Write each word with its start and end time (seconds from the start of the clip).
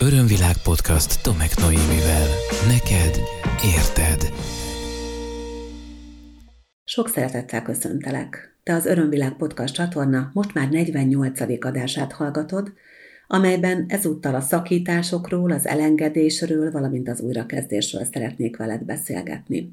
Örömvilág 0.00 0.54
podcast 0.62 1.22
Tomek 1.22 1.56
Noémivel. 1.56 2.26
Neked 2.66 3.20
érted. 3.76 4.32
Sok 6.84 7.08
szeretettel 7.08 7.62
köszöntelek. 7.62 8.58
Te 8.62 8.74
az 8.74 8.86
Örömvilág 8.86 9.36
podcast 9.36 9.74
csatorna 9.74 10.30
most 10.32 10.54
már 10.54 10.68
48. 10.68 11.40
adását 11.64 12.12
hallgatod, 12.12 12.72
amelyben 13.26 13.84
ezúttal 13.88 14.34
a 14.34 14.40
szakításokról, 14.40 15.50
az 15.52 15.66
elengedésről, 15.66 16.70
valamint 16.70 17.08
az 17.08 17.20
újrakezdésről 17.20 18.04
szeretnék 18.12 18.56
veled 18.56 18.84
beszélgetni. 18.84 19.72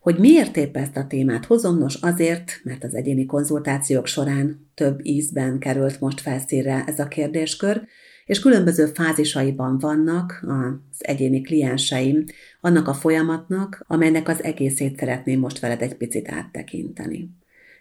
Hogy 0.00 0.18
miért 0.18 0.56
épp 0.56 0.76
ezt 0.76 0.96
a 0.96 1.06
témát 1.06 1.44
hozom? 1.44 1.78
Nos 1.78 1.94
azért, 1.94 2.60
mert 2.62 2.84
az 2.84 2.94
egyéni 2.94 3.26
konzultációk 3.26 4.06
során 4.06 4.70
több 4.74 5.00
ízben 5.02 5.58
került 5.58 6.00
most 6.00 6.20
felszínre 6.20 6.84
ez 6.86 6.98
a 6.98 7.08
kérdéskör, 7.08 7.86
és 8.26 8.40
különböző 8.40 8.86
fázisaiban 8.86 9.78
vannak 9.78 10.44
az 10.46 10.98
egyéni 10.98 11.40
klienseim 11.40 12.24
annak 12.60 12.88
a 12.88 12.94
folyamatnak, 12.94 13.84
amelynek 13.86 14.28
az 14.28 14.42
egészét 14.42 14.98
szeretném 14.98 15.38
most 15.38 15.58
veled 15.58 15.82
egy 15.82 15.96
picit 15.96 16.30
áttekinteni. 16.30 17.30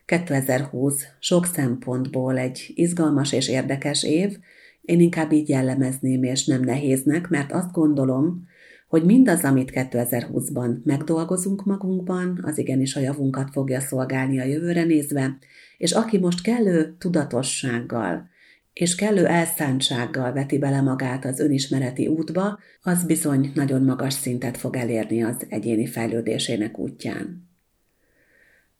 2020 0.05 1.03
sok 1.19 1.45
szempontból 1.45 2.37
egy 2.37 2.71
izgalmas 2.75 3.31
és 3.31 3.49
érdekes 3.49 4.03
év, 4.03 4.37
én 4.81 4.99
inkább 4.99 5.31
így 5.31 5.49
jellemezném, 5.49 6.23
és 6.23 6.45
nem 6.45 6.61
nehéznek, 6.61 7.29
mert 7.29 7.51
azt 7.51 7.71
gondolom, 7.71 8.47
hogy 8.87 9.03
mindaz, 9.03 9.43
amit 9.43 9.71
2020-ban 9.73 10.83
megdolgozunk 10.83 11.65
magunkban, 11.65 12.39
az 12.43 12.57
igenis 12.57 12.95
a 12.95 12.99
javunkat 12.99 13.49
fogja 13.51 13.79
szolgálni 13.79 14.39
a 14.39 14.43
jövőre 14.43 14.83
nézve, 14.83 15.37
és 15.77 15.91
aki 15.91 16.17
most 16.17 16.41
kellő 16.41 16.95
tudatossággal 16.97 18.29
és 18.79 18.95
kellő 18.95 19.25
elszántsággal 19.25 20.33
veti 20.33 20.57
bele 20.57 20.81
magát 20.81 21.25
az 21.25 21.39
önismereti 21.39 22.07
útba, 22.07 22.59
az 22.81 23.03
bizony 23.03 23.51
nagyon 23.53 23.83
magas 23.83 24.13
szintet 24.13 24.57
fog 24.57 24.75
elérni 24.75 25.23
az 25.23 25.45
egyéni 25.49 25.87
fejlődésének 25.87 26.79
útján. 26.79 27.49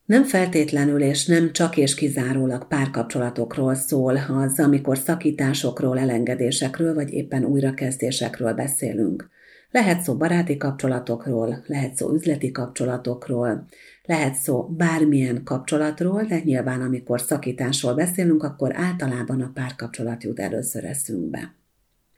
Nem 0.04 0.24
feltétlenül 0.24 1.00
és 1.00 1.26
nem 1.26 1.52
csak 1.52 1.76
és 1.76 1.94
kizárólag 1.94 2.68
párkapcsolatokról 2.68 3.74
szól 3.74 4.16
az, 4.16 4.60
amikor 4.60 4.98
szakításokról, 4.98 5.98
elengedésekről 5.98 6.94
vagy 6.94 7.12
éppen 7.12 7.44
újrakezdésekről 7.44 8.54
beszélünk. 8.54 9.28
Lehet 9.70 10.00
szó 10.00 10.16
baráti 10.16 10.56
kapcsolatokról, 10.56 11.64
lehet 11.66 11.94
szó 11.94 12.12
üzleti 12.12 12.50
kapcsolatokról, 12.50 13.66
lehet 14.06 14.34
szó 14.34 14.62
bármilyen 14.62 15.42
kapcsolatról, 15.44 16.22
de 16.22 16.40
nyilván 16.44 16.80
amikor 16.80 17.20
szakításról 17.20 17.94
beszélünk, 17.94 18.42
akkor 18.42 18.76
általában 18.76 19.40
a 19.40 19.50
párkapcsolat 19.54 20.22
jut 20.22 20.40
először 20.40 20.84
eszünkbe. 20.84 21.54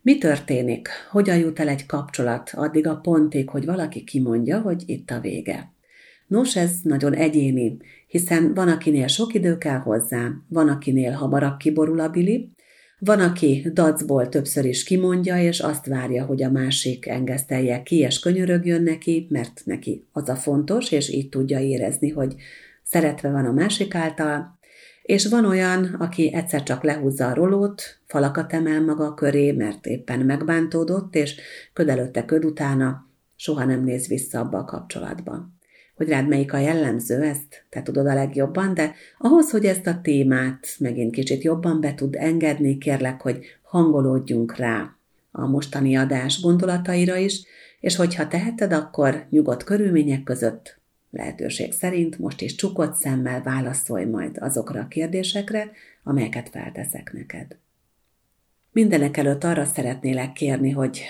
Mi 0.03 0.19
történik? 0.19 0.89
Hogyan 1.11 1.36
jut 1.36 1.61
el 1.61 1.69
egy 1.69 1.86
kapcsolat 1.86 2.50
addig 2.55 2.86
a 2.86 2.97
pontig, 2.97 3.48
hogy 3.48 3.64
valaki 3.64 4.05
kimondja, 4.05 4.61
hogy 4.61 4.83
itt 4.86 5.11
a 5.11 5.20
vége? 5.20 5.72
Nos, 6.27 6.56
ez 6.56 6.70
nagyon 6.83 7.14
egyéni, 7.14 7.77
hiszen 8.06 8.55
van, 8.55 8.69
akinél 8.69 9.06
sok 9.06 9.34
idő 9.34 9.58
kell 9.58 9.78
hozzá, 9.78 10.30
van, 10.48 10.69
akinél 10.69 11.12
hamarabb 11.12 11.56
kiborul 11.56 12.00
a 12.00 12.08
bili, 12.08 12.52
van, 12.99 13.21
aki 13.21 13.67
dacból 13.73 14.29
többször 14.29 14.65
is 14.65 14.85
kimondja, 14.85 15.43
és 15.43 15.61
azt 15.61 15.87
várja, 15.87 16.25
hogy 16.25 16.43
a 16.43 16.51
másik 16.51 17.07
engesztelje 17.07 17.83
ki, 17.83 17.97
és 17.97 18.19
könyörögjön 18.19 18.83
neki, 18.83 19.27
mert 19.31 19.63
neki 19.65 20.07
az 20.13 20.29
a 20.29 20.37
fontos, 20.37 20.93
és 20.93 21.09
így 21.09 21.29
tudja 21.29 21.59
érezni, 21.59 22.09
hogy 22.09 22.35
szeretve 22.83 23.31
van 23.31 23.45
a 23.45 23.53
másik 23.53 23.95
által, 23.95 24.59
és 25.03 25.27
van 25.27 25.45
olyan, 25.45 25.85
aki 25.85 26.35
egyszer 26.35 26.63
csak 26.63 26.83
lehúzza 26.83 27.27
a 27.27 27.35
rolót, 27.35 27.83
falakat 28.07 28.53
emel 28.53 28.85
maga 28.85 29.15
köré, 29.15 29.53
mert 29.53 29.87
éppen 29.87 30.21
megbántódott, 30.21 31.15
és 31.15 31.41
köd 31.73 31.89
előtte 31.89 32.25
köd 32.25 32.45
utána, 32.45 33.07
soha 33.37 33.65
nem 33.65 33.85
néz 33.85 34.09
vissza 34.09 34.41
abba 34.41 34.59
a 34.59 34.65
kapcsolatba 34.65 35.58
hogy 35.99 36.09
rád 36.09 36.29
melyik 36.29 36.53
a 36.53 36.59
jellemző, 36.59 37.23
ezt 37.23 37.65
te 37.69 37.83
tudod 37.83 38.07
a 38.07 38.14
legjobban, 38.14 38.75
de 38.75 38.95
ahhoz, 39.19 39.51
hogy 39.51 39.64
ezt 39.64 39.86
a 39.86 40.01
témát 40.03 40.67
megint 40.79 41.13
kicsit 41.13 41.42
jobban 41.42 41.81
be 41.81 41.95
tud 41.95 42.14
engedni, 42.19 42.79
kérlek, 42.79 43.20
hogy 43.20 43.45
hangolódjunk 43.63 44.57
rá 44.57 44.97
a 45.31 45.47
mostani 45.47 45.97
adás 45.97 46.41
gondolataira 46.41 47.17
is, 47.17 47.42
és 47.81 47.97
hogyha 47.97 48.29
teheted, 48.29 48.73
akkor 48.73 49.27
nyugodt 49.31 49.64
körülmények 49.64 50.23
között, 50.23 50.79
lehetőség 51.11 51.73
szerint 51.73 52.19
most 52.19 52.41
is 52.41 52.55
csukott 52.55 52.95
szemmel 52.95 53.42
válaszolj 53.42 54.05
majd 54.05 54.37
azokra 54.41 54.81
a 54.81 54.89
kérdésekre, 54.89 55.70
amelyeket 56.03 56.48
felteszek 56.48 57.13
neked. 57.13 57.57
Mindenek 58.73 59.17
előtt 59.17 59.45
arra 59.45 59.64
szeretnélek 59.64 60.33
kérni, 60.33 60.70
hogy 60.70 61.03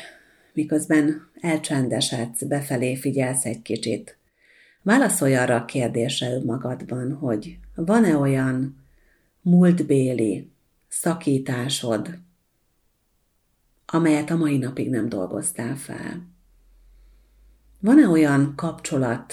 miközben 0.53 1.31
elcsendesedsz, 1.41 2.43
befelé 2.43 2.95
figyelsz 2.95 3.45
egy 3.45 3.63
kicsit, 3.63 4.18
Válaszolj 4.83 5.37
arra 5.37 5.57
a 5.57 5.65
kérdésre 5.65 6.33
önmagadban, 6.33 7.13
hogy 7.13 7.59
van-e 7.75 8.17
olyan 8.17 8.77
múltbéli 9.43 10.51
szakításod, 10.89 12.19
amelyet 13.87 14.31
a 14.31 14.37
mai 14.37 14.59
napig 14.59 14.91
nem 14.91 15.09
dolgoztál 15.09 15.77
fel? 15.77 16.27
Van-e 17.81 18.09
olyan 18.09 18.53
kapcsolat, 18.57 19.33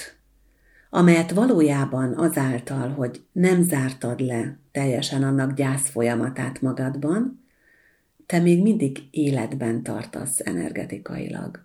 amelyet 0.89 1.31
valójában 1.31 2.13
azáltal, 2.13 2.89
hogy 2.89 3.25
nem 3.31 3.61
zártad 3.61 4.19
le 4.19 4.57
teljesen 4.71 5.23
annak 5.23 5.53
gyász 5.53 5.89
folyamatát 5.89 6.61
magadban, 6.61 7.43
te 8.25 8.39
még 8.39 8.61
mindig 8.61 9.07
életben 9.11 9.83
tartasz 9.83 10.39
energetikailag? 10.39 11.64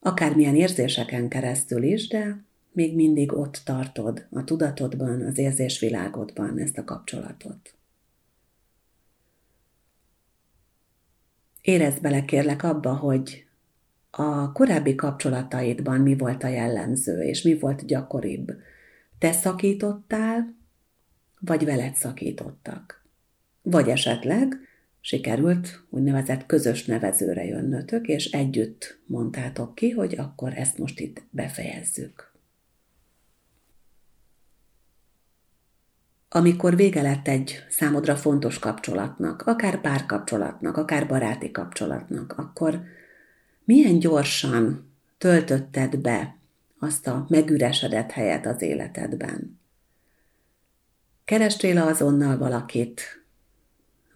Akármilyen 0.00 0.54
érzéseken 0.54 1.28
keresztül 1.28 1.82
is, 1.82 2.08
de 2.08 2.44
még 2.72 2.94
mindig 2.94 3.32
ott 3.32 3.60
tartod 3.64 4.26
a 4.30 4.44
tudatodban, 4.44 5.20
az 5.20 5.38
érzésvilágodban 5.38 6.58
ezt 6.58 6.78
a 6.78 6.84
kapcsolatot. 6.84 7.74
Érezd 11.60 12.00
bele 12.00 12.24
kérlek 12.24 12.62
abba, 12.62 12.96
hogy 12.96 13.46
a 14.10 14.52
korábbi 14.52 14.94
kapcsolataidban 14.94 16.00
mi 16.00 16.16
volt 16.16 16.42
a 16.42 16.48
jellemző, 16.48 17.20
és 17.20 17.42
mi 17.42 17.58
volt 17.58 17.86
gyakoribb. 17.86 18.52
Te 19.18 19.32
szakítottál, 19.32 20.56
vagy 21.40 21.64
veled 21.64 21.94
szakítottak. 21.94 23.06
Vagy 23.62 23.88
esetleg 23.88 24.67
sikerült 25.00 25.82
úgynevezett 25.90 26.46
közös 26.46 26.84
nevezőre 26.84 27.44
jönnötök, 27.44 28.06
és 28.06 28.30
együtt 28.30 28.98
mondtátok 29.06 29.74
ki, 29.74 29.90
hogy 29.90 30.14
akkor 30.18 30.52
ezt 30.56 30.78
most 30.78 31.00
itt 31.00 31.22
befejezzük. 31.30 32.32
Amikor 36.28 36.76
vége 36.76 37.02
lett 37.02 37.28
egy 37.28 37.64
számodra 37.68 38.16
fontos 38.16 38.58
kapcsolatnak, 38.58 39.42
akár 39.42 39.80
párkapcsolatnak, 39.80 40.76
akár 40.76 41.06
baráti 41.06 41.50
kapcsolatnak, 41.50 42.32
akkor 42.38 42.82
milyen 43.64 43.98
gyorsan 43.98 44.92
töltötted 45.18 45.98
be 45.98 46.36
azt 46.78 47.06
a 47.06 47.26
megüresedett 47.28 48.10
helyet 48.10 48.46
az 48.46 48.62
életedben? 48.62 49.60
Kerestél 51.24 51.78
azonnal 51.78 52.38
valakit, 52.38 53.17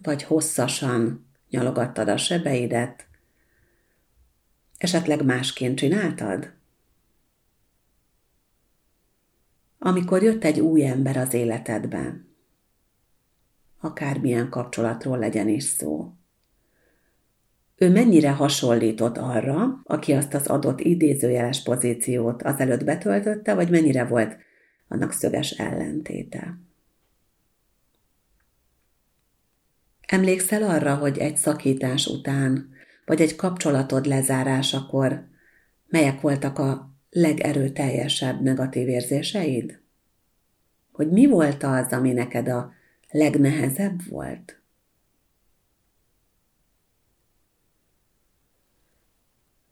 vagy 0.03 0.23
hosszasan 0.23 1.27
nyalogattad 1.49 2.07
a 2.07 2.17
sebeidet, 2.17 3.07
esetleg 4.77 5.25
másként 5.25 5.77
csináltad? 5.77 6.51
Amikor 9.79 10.23
jött 10.23 10.43
egy 10.43 10.59
új 10.59 10.85
ember 10.85 11.17
az 11.17 11.33
életedben, 11.33 12.27
akármilyen 13.79 14.49
kapcsolatról 14.49 15.17
legyen 15.17 15.47
is 15.47 15.63
szó, 15.63 16.13
ő 17.75 17.89
mennyire 17.89 18.31
hasonlított 18.31 19.17
arra, 19.17 19.81
aki 19.83 20.13
azt 20.13 20.33
az 20.33 20.47
adott 20.47 20.79
idézőjeles 20.79 21.63
pozíciót 21.63 22.43
azelőtt 22.43 22.83
betöltötte, 22.83 23.53
vagy 23.53 23.69
mennyire 23.69 24.05
volt 24.05 24.37
annak 24.87 25.11
szöges 25.11 25.51
ellentéte. 25.51 26.57
Emlékszel 30.07 30.63
arra, 30.63 30.95
hogy 30.95 31.17
egy 31.17 31.37
szakítás 31.37 32.07
után, 32.07 32.69
vagy 33.05 33.21
egy 33.21 33.35
kapcsolatod 33.35 34.05
lezárásakor 34.05 35.27
melyek 35.87 36.21
voltak 36.21 36.59
a 36.59 36.93
legerőteljesebb 37.09 38.41
negatív 38.41 38.87
érzéseid? 38.87 39.81
Hogy 40.91 41.09
mi 41.09 41.25
volt 41.25 41.63
az, 41.63 41.91
ami 41.91 42.11
neked 42.11 42.47
a 42.47 42.73
legnehezebb 43.11 44.09
volt? 44.09 44.61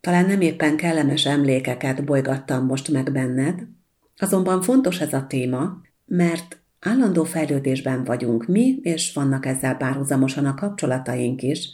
Talán 0.02 0.26
nem 0.26 0.42
éppen 0.42 0.76
kellemes 0.76 1.26
emlékeket 1.26 2.04
bolygattam 2.04 2.66
most 2.66 2.90
meg 2.90 3.12
benned, 3.12 3.68
azonban 4.18 4.62
fontos 4.62 5.00
ez 5.00 5.14
a 5.14 5.28
téma, 5.28 5.82
mert 6.06 6.61
Állandó 6.86 7.24
fejlődésben 7.24 8.04
vagyunk 8.04 8.46
mi, 8.48 8.80
és 8.82 9.14
vannak 9.14 9.46
ezzel 9.46 9.78
párhuzamosan 9.78 10.46
a 10.46 10.54
kapcsolataink 10.54 11.42
is, 11.42 11.70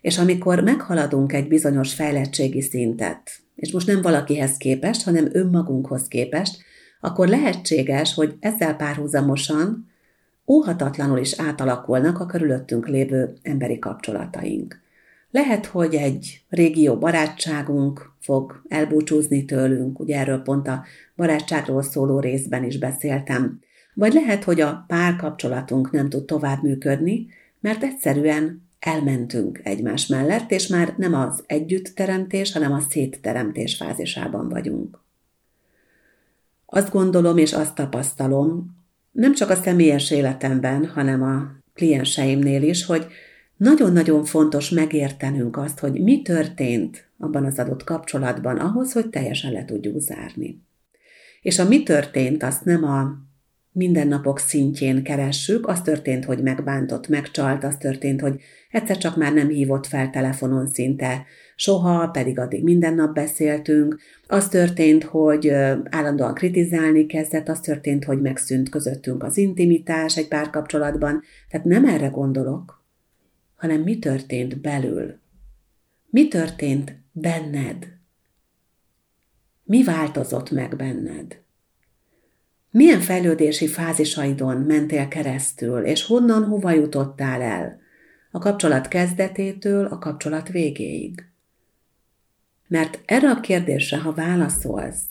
És 0.00 0.18
amikor 0.18 0.62
meghaladunk 0.62 1.32
egy 1.32 1.48
bizonyos 1.48 1.94
fejlettségi 1.94 2.60
szintet, 2.60 3.30
és 3.54 3.72
most 3.72 3.86
nem 3.86 4.02
valakihez 4.02 4.56
képest, 4.56 5.04
hanem 5.04 5.28
önmagunkhoz 5.32 6.08
képest, 6.08 6.62
akkor 7.00 7.28
lehetséges, 7.28 8.14
hogy 8.14 8.36
ezzel 8.40 8.76
párhuzamosan 8.76 9.90
óhatatlanul 10.46 11.18
is 11.18 11.40
átalakulnak 11.40 12.20
a 12.20 12.26
körülöttünk 12.26 12.88
lévő 12.88 13.32
emberi 13.42 13.78
kapcsolataink. 13.78 14.80
Lehet, 15.30 15.66
hogy 15.66 15.94
egy 15.94 16.44
régió 16.48 16.98
barátságunk 16.98 18.12
fog 18.20 18.62
elbúcsúzni 18.68 19.44
tőlünk, 19.44 20.00
ugye 20.00 20.18
erről 20.18 20.38
pont 20.38 20.68
a 20.68 20.84
barátságról 21.16 21.82
szóló 21.82 22.20
részben 22.20 22.64
is 22.64 22.78
beszéltem. 22.78 23.60
Vagy 23.94 24.12
lehet, 24.12 24.44
hogy 24.44 24.60
a 24.60 24.84
párkapcsolatunk 24.86 25.90
nem 25.90 26.08
tud 26.08 26.24
tovább 26.24 26.62
működni, 26.62 27.26
mert 27.60 27.82
egyszerűen 27.82 28.68
elmentünk 28.78 29.60
egymás 29.62 30.06
mellett, 30.06 30.50
és 30.50 30.66
már 30.66 30.94
nem 30.96 31.14
az 31.14 31.44
együttteremtés, 31.46 32.52
hanem 32.52 32.72
a 32.72 32.80
szétteremtés 32.80 33.76
fázisában 33.76 34.48
vagyunk. 34.48 35.00
Azt 36.66 36.90
gondolom 36.90 37.38
és 37.38 37.52
azt 37.52 37.74
tapasztalom, 37.74 38.76
nem 39.12 39.34
csak 39.34 39.50
a 39.50 39.54
személyes 39.54 40.10
életemben, 40.10 40.86
hanem 40.86 41.22
a 41.22 41.50
klienseimnél 41.74 42.62
is, 42.62 42.84
hogy 42.84 43.06
nagyon-nagyon 43.56 44.24
fontos 44.24 44.70
megértenünk 44.70 45.56
azt, 45.56 45.78
hogy 45.78 46.02
mi 46.02 46.22
történt 46.22 47.08
abban 47.18 47.44
az 47.44 47.58
adott 47.58 47.84
kapcsolatban 47.84 48.56
ahhoz, 48.56 48.92
hogy 48.92 49.08
teljesen 49.08 49.52
le 49.52 49.64
tudjuk 49.64 49.98
zárni. 49.98 50.62
És 51.42 51.58
a 51.58 51.68
mi 51.68 51.82
történt, 51.82 52.42
azt 52.42 52.64
nem 52.64 52.84
a 52.84 53.16
mindennapok 53.72 54.38
szintjén 54.38 55.02
keressük, 55.02 55.66
az 55.66 55.82
történt, 55.82 56.24
hogy 56.24 56.42
megbántott, 56.42 57.08
megcsalt, 57.08 57.64
az 57.64 57.76
történt, 57.76 58.20
hogy 58.20 58.40
egyszer 58.70 58.98
csak 58.98 59.16
már 59.16 59.32
nem 59.32 59.48
hívott 59.48 59.86
fel 59.86 60.10
telefonon 60.10 60.66
szinte 60.66 61.24
soha, 61.56 62.08
pedig 62.08 62.38
addig 62.38 62.62
minden 62.62 62.94
nap 62.94 63.14
beszéltünk, 63.14 64.00
az 64.26 64.48
történt, 64.48 65.04
hogy 65.04 65.48
állandóan 65.90 66.34
kritizálni 66.34 67.06
kezdett, 67.06 67.48
az 67.48 67.60
történt, 67.60 68.04
hogy 68.04 68.20
megszűnt 68.20 68.68
közöttünk 68.68 69.22
az 69.22 69.36
intimitás 69.36 70.16
egy 70.16 70.28
párkapcsolatban, 70.28 71.22
tehát 71.48 71.66
nem 71.66 71.84
erre 71.84 72.06
gondolok, 72.06 72.84
hanem 73.56 73.80
mi 73.80 73.98
történt 73.98 74.60
belül. 74.60 75.20
Mi 76.10 76.28
történt 76.28 76.96
benned? 77.12 77.86
Mi 79.64 79.84
változott 79.84 80.50
meg 80.50 80.76
benned? 80.76 81.41
Milyen 82.72 83.00
fejlődési 83.00 83.66
fázisaidon 83.66 84.56
mentél 84.56 85.08
keresztül, 85.08 85.84
és 85.84 86.04
honnan 86.04 86.44
hova 86.44 86.70
jutottál 86.70 87.42
el? 87.42 87.80
A 88.30 88.38
kapcsolat 88.38 88.88
kezdetétől 88.88 89.86
a 89.86 89.98
kapcsolat 89.98 90.48
végéig. 90.48 91.26
Mert 92.68 93.00
erre 93.04 93.30
a 93.30 93.40
kérdésre, 93.40 93.98
ha 93.98 94.12
válaszolsz, 94.12 95.02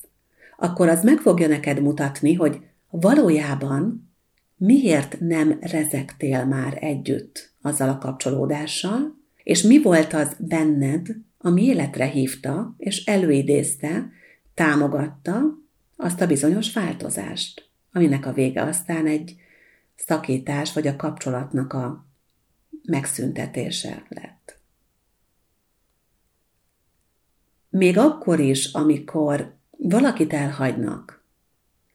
akkor 0.58 0.88
az 0.88 1.04
meg 1.04 1.18
fogja 1.18 1.48
neked 1.48 1.82
mutatni, 1.82 2.34
hogy 2.34 2.60
valójában 2.90 4.12
miért 4.58 5.20
nem 5.20 5.58
rezektél 5.60 6.46
már 6.46 6.78
együtt 6.80 7.54
azzal 7.62 7.90
a 7.90 7.98
kapcsolódással, 7.98 9.18
és 9.44 9.62
mi 9.62 9.82
volt 9.82 10.14
az 10.14 10.36
benned, 10.40 11.08
ami 11.38 11.64
életre 11.64 12.06
hívta, 12.06 12.76
és 12.78 13.06
előidézte, 13.06 14.10
támogatta, 14.54 15.61
azt 16.02 16.22
a 16.22 16.28
bizonyos 16.28 16.74
változást, 16.74 17.70
aminek 17.92 18.26
a 18.26 18.34
vége 18.34 18.64
aztán 18.64 19.08
egy 19.08 19.36
szakítás 19.96 20.74
vagy 20.74 20.88
a 20.88 20.96
kapcsolatnak 20.96 21.74
a 21.74 22.06
megszüntetése 22.84 24.06
lett. 24.10 24.60
Még 27.70 27.98
akkor 27.98 28.40
is, 28.40 28.74
amikor 28.74 29.56
valakit 29.78 30.34
elhagynak, 30.34 31.24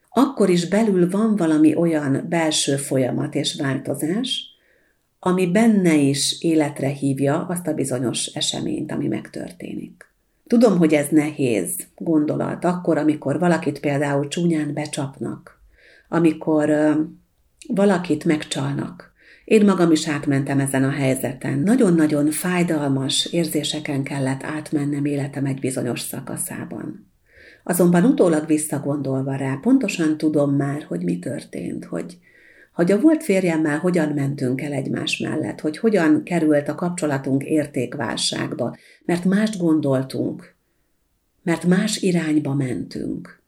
akkor 0.09 0.49
is 0.49 0.67
belül 0.67 1.09
van 1.09 1.35
valami 1.35 1.75
olyan 1.75 2.25
belső 2.29 2.77
folyamat 2.77 3.35
és 3.35 3.55
változás, 3.55 4.45
ami 5.19 5.51
benne 5.51 5.95
is 5.95 6.41
életre 6.41 6.87
hívja 6.87 7.45
azt 7.45 7.67
a 7.67 7.73
bizonyos 7.73 8.25
eseményt, 8.25 8.91
ami 8.91 9.07
megtörténik. 9.07 10.05
Tudom, 10.47 10.77
hogy 10.77 10.93
ez 10.93 11.07
nehéz 11.09 11.75
gondolat, 11.95 12.65
akkor, 12.65 12.97
amikor 12.97 13.39
valakit 13.39 13.79
például 13.79 14.27
csúnyán 14.27 14.73
becsapnak, 14.73 15.59
amikor 16.09 16.69
ö, 16.69 16.91
valakit 17.67 18.25
megcsalnak. 18.25 19.11
Én 19.45 19.65
magam 19.65 19.91
is 19.91 20.07
átmentem 20.07 20.59
ezen 20.59 20.83
a 20.83 20.89
helyzeten. 20.89 21.59
Nagyon-nagyon 21.59 22.31
fájdalmas 22.31 23.25
érzéseken 23.25 24.03
kellett 24.03 24.43
átmennem 24.43 25.05
életem 25.05 25.45
egy 25.45 25.59
bizonyos 25.59 25.99
szakaszában. 25.99 27.11
Azonban 27.63 28.03
utólag 28.03 28.45
visszagondolva 28.45 29.35
rá, 29.35 29.59
pontosan 29.61 30.17
tudom 30.17 30.55
már, 30.55 30.83
hogy 30.87 31.03
mi 31.03 31.19
történt, 31.19 31.85
hogy, 31.85 32.17
hogy 32.73 32.91
a 32.91 32.99
volt 32.99 33.23
férjemmel 33.23 33.77
hogyan 33.77 34.09
mentünk 34.09 34.61
el 34.61 34.71
egymás 34.71 35.17
mellett, 35.17 35.59
hogy 35.59 35.77
hogyan 35.77 36.23
került 36.23 36.67
a 36.67 36.75
kapcsolatunk 36.75 37.43
értékválságba, 37.43 38.77
mert 39.07 39.25
mást 39.25 39.57
gondoltunk, 39.57 40.55
mert 41.43 41.65
más 41.65 41.97
irányba 41.97 42.53
mentünk. 42.53 43.41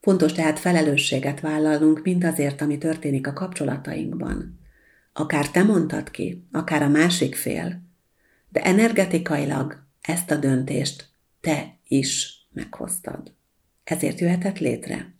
Fontos 0.00 0.32
tehát 0.32 0.58
felelősséget 0.58 1.40
vállalnunk 1.40 2.02
mind 2.02 2.24
azért, 2.24 2.60
ami 2.60 2.78
történik 2.78 3.26
a 3.26 3.32
kapcsolatainkban. 3.32 4.58
Akár 5.12 5.50
te 5.50 5.62
mondtad 5.62 6.10
ki, 6.10 6.46
akár 6.52 6.82
a 6.82 6.88
másik 6.88 7.34
fél, 7.34 7.82
de 8.48 8.62
energetikailag 8.62 9.82
ezt 10.00 10.30
a 10.30 10.36
döntést 10.36 11.08
te 11.40 11.78
is 11.88 12.40
meghoztad. 12.52 13.32
Ezért 13.84 14.20
jöhetett 14.20 14.58
létre. 14.58 15.14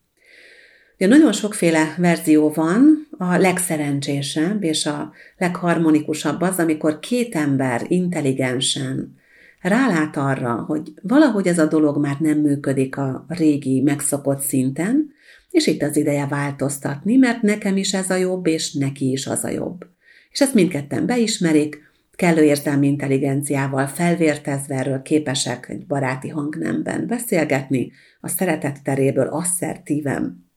Ugye 0.94 1.06
nagyon 1.06 1.32
sokféle 1.32 1.94
verzió 1.98 2.50
van, 2.50 3.08
a 3.22 3.38
legszerencsésebb 3.38 4.62
és 4.62 4.87
a 4.87 5.12
legharmonikusabb 5.37 6.40
az, 6.40 6.58
amikor 6.58 6.99
két 6.99 7.34
ember 7.34 7.84
intelligensen 7.88 9.17
rálát 9.61 10.17
arra, 10.17 10.52
hogy 10.52 10.93
valahogy 11.02 11.46
ez 11.46 11.58
a 11.58 11.67
dolog 11.67 11.99
már 11.99 12.17
nem 12.19 12.38
működik 12.38 12.96
a 12.96 13.25
régi, 13.28 13.81
megszokott 13.81 14.40
szinten, 14.40 15.11
és 15.50 15.67
itt 15.67 15.82
az 15.82 15.96
ideje 15.96 16.26
változtatni, 16.26 17.17
mert 17.17 17.43
nekem 17.43 17.76
is 17.76 17.94
ez 17.94 18.11
a 18.11 18.14
jobb, 18.14 18.46
és 18.46 18.72
neki 18.72 19.11
is 19.11 19.26
az 19.26 19.44
a 19.44 19.50
jobb. 19.50 19.87
És 20.31 20.40
ezt 20.40 20.55
mindketten 20.55 21.06
beismerik, 21.06 21.78
kellő 22.17 22.43
érzelmi 22.43 22.87
intelligenciával 22.87 23.86
felvértezve 23.86 24.74
erről 24.74 25.03
képesek 25.03 25.69
egy 25.69 25.86
baráti 25.86 26.29
hangnemben 26.29 27.06
beszélgetni, 27.06 27.93
a 28.20 28.29
szeretet 28.29 28.82
teréből 28.82 29.27
asszertíven 29.27 30.49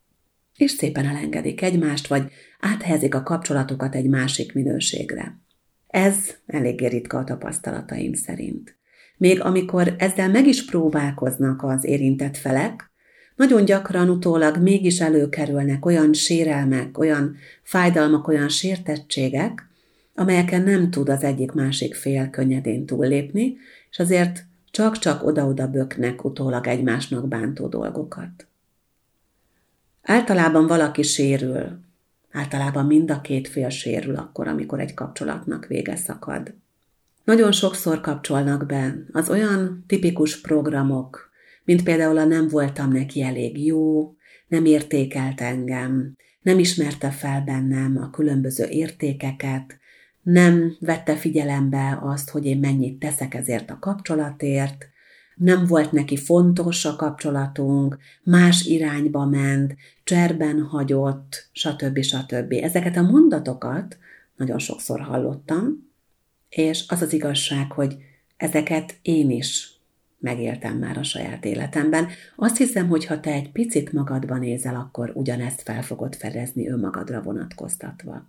és 0.56 0.70
szépen 0.70 1.06
elengedik 1.06 1.62
egymást, 1.62 2.06
vagy 2.06 2.30
áthelyezik 2.60 3.14
a 3.14 3.22
kapcsolatokat 3.22 3.94
egy 3.94 4.08
másik 4.08 4.52
minőségre. 4.52 5.38
Ez 5.86 6.16
eléggé 6.46 6.86
ritka 6.86 7.18
a 7.18 7.24
tapasztalataim 7.24 8.12
szerint. 8.12 8.76
Még 9.16 9.40
amikor 9.40 9.94
ezzel 9.98 10.28
meg 10.28 10.46
is 10.46 10.64
próbálkoznak 10.64 11.62
az 11.62 11.84
érintett 11.84 12.36
felek, 12.36 12.92
nagyon 13.36 13.64
gyakran 13.64 14.08
utólag 14.08 14.56
mégis 14.56 15.00
előkerülnek 15.00 15.86
olyan 15.86 16.12
sérelmek, 16.12 16.98
olyan 16.98 17.36
fájdalmak, 17.62 18.28
olyan 18.28 18.48
sértettségek, 18.48 19.68
amelyeken 20.14 20.62
nem 20.62 20.90
tud 20.90 21.08
az 21.08 21.22
egyik-másik 21.22 21.94
fél 21.94 22.30
könnyedén 22.30 22.86
túllépni, 22.86 23.56
és 23.90 23.98
azért 23.98 24.44
csak-csak 24.70 25.26
oda-oda 25.26 25.68
böknek 25.68 26.24
utólag 26.24 26.66
egymásnak 26.66 27.28
bántó 27.28 27.66
dolgokat. 27.66 28.48
Általában 30.06 30.66
valaki 30.66 31.02
sérül. 31.02 31.80
Általában 32.32 32.86
mind 32.86 33.10
a 33.10 33.20
két 33.20 33.48
fél 33.48 33.68
sérül 33.68 34.16
akkor, 34.16 34.48
amikor 34.48 34.80
egy 34.80 34.94
kapcsolatnak 34.94 35.66
vége 35.66 35.96
szakad. 35.96 36.54
Nagyon 37.24 37.52
sokszor 37.52 38.00
kapcsolnak 38.00 38.66
be 38.66 38.96
az 39.12 39.30
olyan 39.30 39.84
tipikus 39.86 40.40
programok, 40.40 41.30
mint 41.64 41.82
például 41.82 42.18
a 42.18 42.24
nem 42.24 42.48
voltam 42.48 42.92
neki 42.92 43.22
elég 43.22 43.64
jó, 43.66 44.14
nem 44.48 44.64
értékelt 44.64 45.40
engem, 45.40 46.16
nem 46.42 46.58
ismerte 46.58 47.10
fel 47.10 47.40
bennem 47.40 47.98
a 48.02 48.10
különböző 48.10 48.64
értékeket, 48.64 49.78
nem 50.22 50.76
vette 50.80 51.16
figyelembe 51.16 51.98
azt, 52.02 52.30
hogy 52.30 52.46
én 52.46 52.58
mennyit 52.58 52.98
teszek 52.98 53.34
ezért 53.34 53.70
a 53.70 53.78
kapcsolatért, 53.78 54.88
nem 55.34 55.66
volt 55.66 55.92
neki 55.92 56.16
fontos 56.16 56.84
a 56.84 56.96
kapcsolatunk, 56.96 57.98
más 58.22 58.64
irányba 58.64 59.24
ment, 59.24 59.76
cserben 60.04 60.62
hagyott, 60.62 61.48
stb. 61.52 62.02
stb. 62.02 62.52
Ezeket 62.52 62.96
a 62.96 63.02
mondatokat 63.02 63.98
nagyon 64.36 64.58
sokszor 64.58 65.00
hallottam, 65.00 65.92
és 66.48 66.84
az 66.88 67.02
az 67.02 67.12
igazság, 67.12 67.72
hogy 67.72 67.96
ezeket 68.36 68.98
én 69.02 69.30
is 69.30 69.72
megéltem 70.18 70.78
már 70.78 70.98
a 70.98 71.02
saját 71.02 71.44
életemben. 71.44 72.08
Azt 72.36 72.56
hiszem, 72.56 72.88
hogy 72.88 73.06
ha 73.06 73.20
te 73.20 73.32
egy 73.32 73.50
picit 73.50 73.92
magadban 73.92 74.38
nézel, 74.38 74.74
akkor 74.74 75.10
ugyanezt 75.14 75.62
fel 75.62 75.82
fogod 75.82 76.14
fedezni 76.14 76.68
önmagadra 76.68 77.22
vonatkoztatva. 77.22 78.28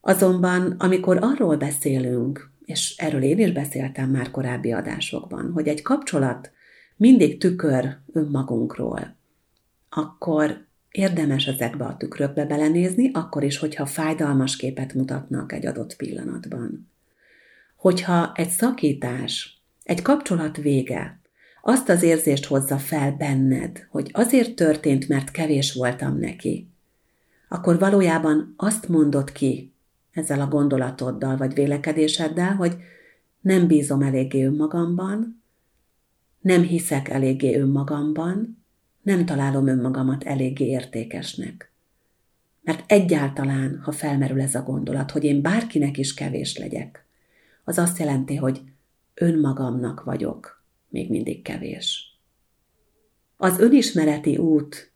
Azonban, 0.00 0.74
amikor 0.78 1.18
arról 1.20 1.56
beszélünk, 1.56 2.50
és 2.64 2.94
erről 2.96 3.22
én 3.22 3.38
is 3.38 3.52
beszéltem 3.52 4.10
már 4.10 4.30
korábbi 4.30 4.72
adásokban, 4.72 5.52
hogy 5.52 5.68
egy 5.68 5.82
kapcsolat 5.82 6.50
mindig 6.96 7.38
tükör 7.38 7.96
önmagunkról, 8.12 9.16
akkor 9.88 10.66
érdemes 10.90 11.46
ezekbe 11.46 11.84
a 11.84 11.96
tükrökbe 11.96 12.44
belenézni, 12.44 13.10
akkor 13.12 13.42
is, 13.42 13.58
hogyha 13.58 13.86
fájdalmas 13.86 14.56
képet 14.56 14.94
mutatnak 14.94 15.52
egy 15.52 15.66
adott 15.66 15.96
pillanatban. 15.96 16.90
Hogyha 17.76 18.32
egy 18.34 18.48
szakítás, 18.48 19.62
egy 19.84 20.02
kapcsolat 20.02 20.56
vége, 20.56 21.20
azt 21.62 21.88
az 21.88 22.02
érzést 22.02 22.46
hozza 22.46 22.78
fel 22.78 23.12
benned, 23.12 23.86
hogy 23.90 24.10
azért 24.12 24.54
történt, 24.54 25.08
mert 25.08 25.30
kevés 25.30 25.72
voltam 25.72 26.18
neki, 26.18 26.68
akkor 27.48 27.78
valójában 27.78 28.54
azt 28.56 28.88
mondod 28.88 29.32
ki 29.32 29.72
ezzel 30.12 30.40
a 30.40 30.48
gondolatoddal 30.48 31.36
vagy 31.36 31.54
vélekedéseddel, 31.54 32.54
hogy 32.54 32.76
nem 33.40 33.66
bízom 33.66 34.02
eléggé 34.02 34.44
önmagamban, 34.44 35.42
nem 36.40 36.62
hiszek 36.62 37.08
eléggé 37.08 37.56
önmagamban, 37.58 38.59
nem 39.02 39.26
találom 39.26 39.66
önmagamat 39.66 40.24
eléggé 40.24 40.64
értékesnek. 40.64 41.72
Mert 42.62 42.84
egyáltalán, 42.86 43.80
ha 43.82 43.92
felmerül 43.92 44.40
ez 44.40 44.54
a 44.54 44.62
gondolat, 44.62 45.10
hogy 45.10 45.24
én 45.24 45.42
bárkinek 45.42 45.98
is 45.98 46.14
kevés 46.14 46.58
legyek, 46.58 47.04
az 47.64 47.78
azt 47.78 47.98
jelenti, 47.98 48.36
hogy 48.36 48.60
önmagamnak 49.14 50.04
vagyok 50.04 50.62
még 50.88 51.10
mindig 51.10 51.42
kevés. 51.42 52.18
Az 53.36 53.58
önismereti 53.58 54.36
út 54.36 54.92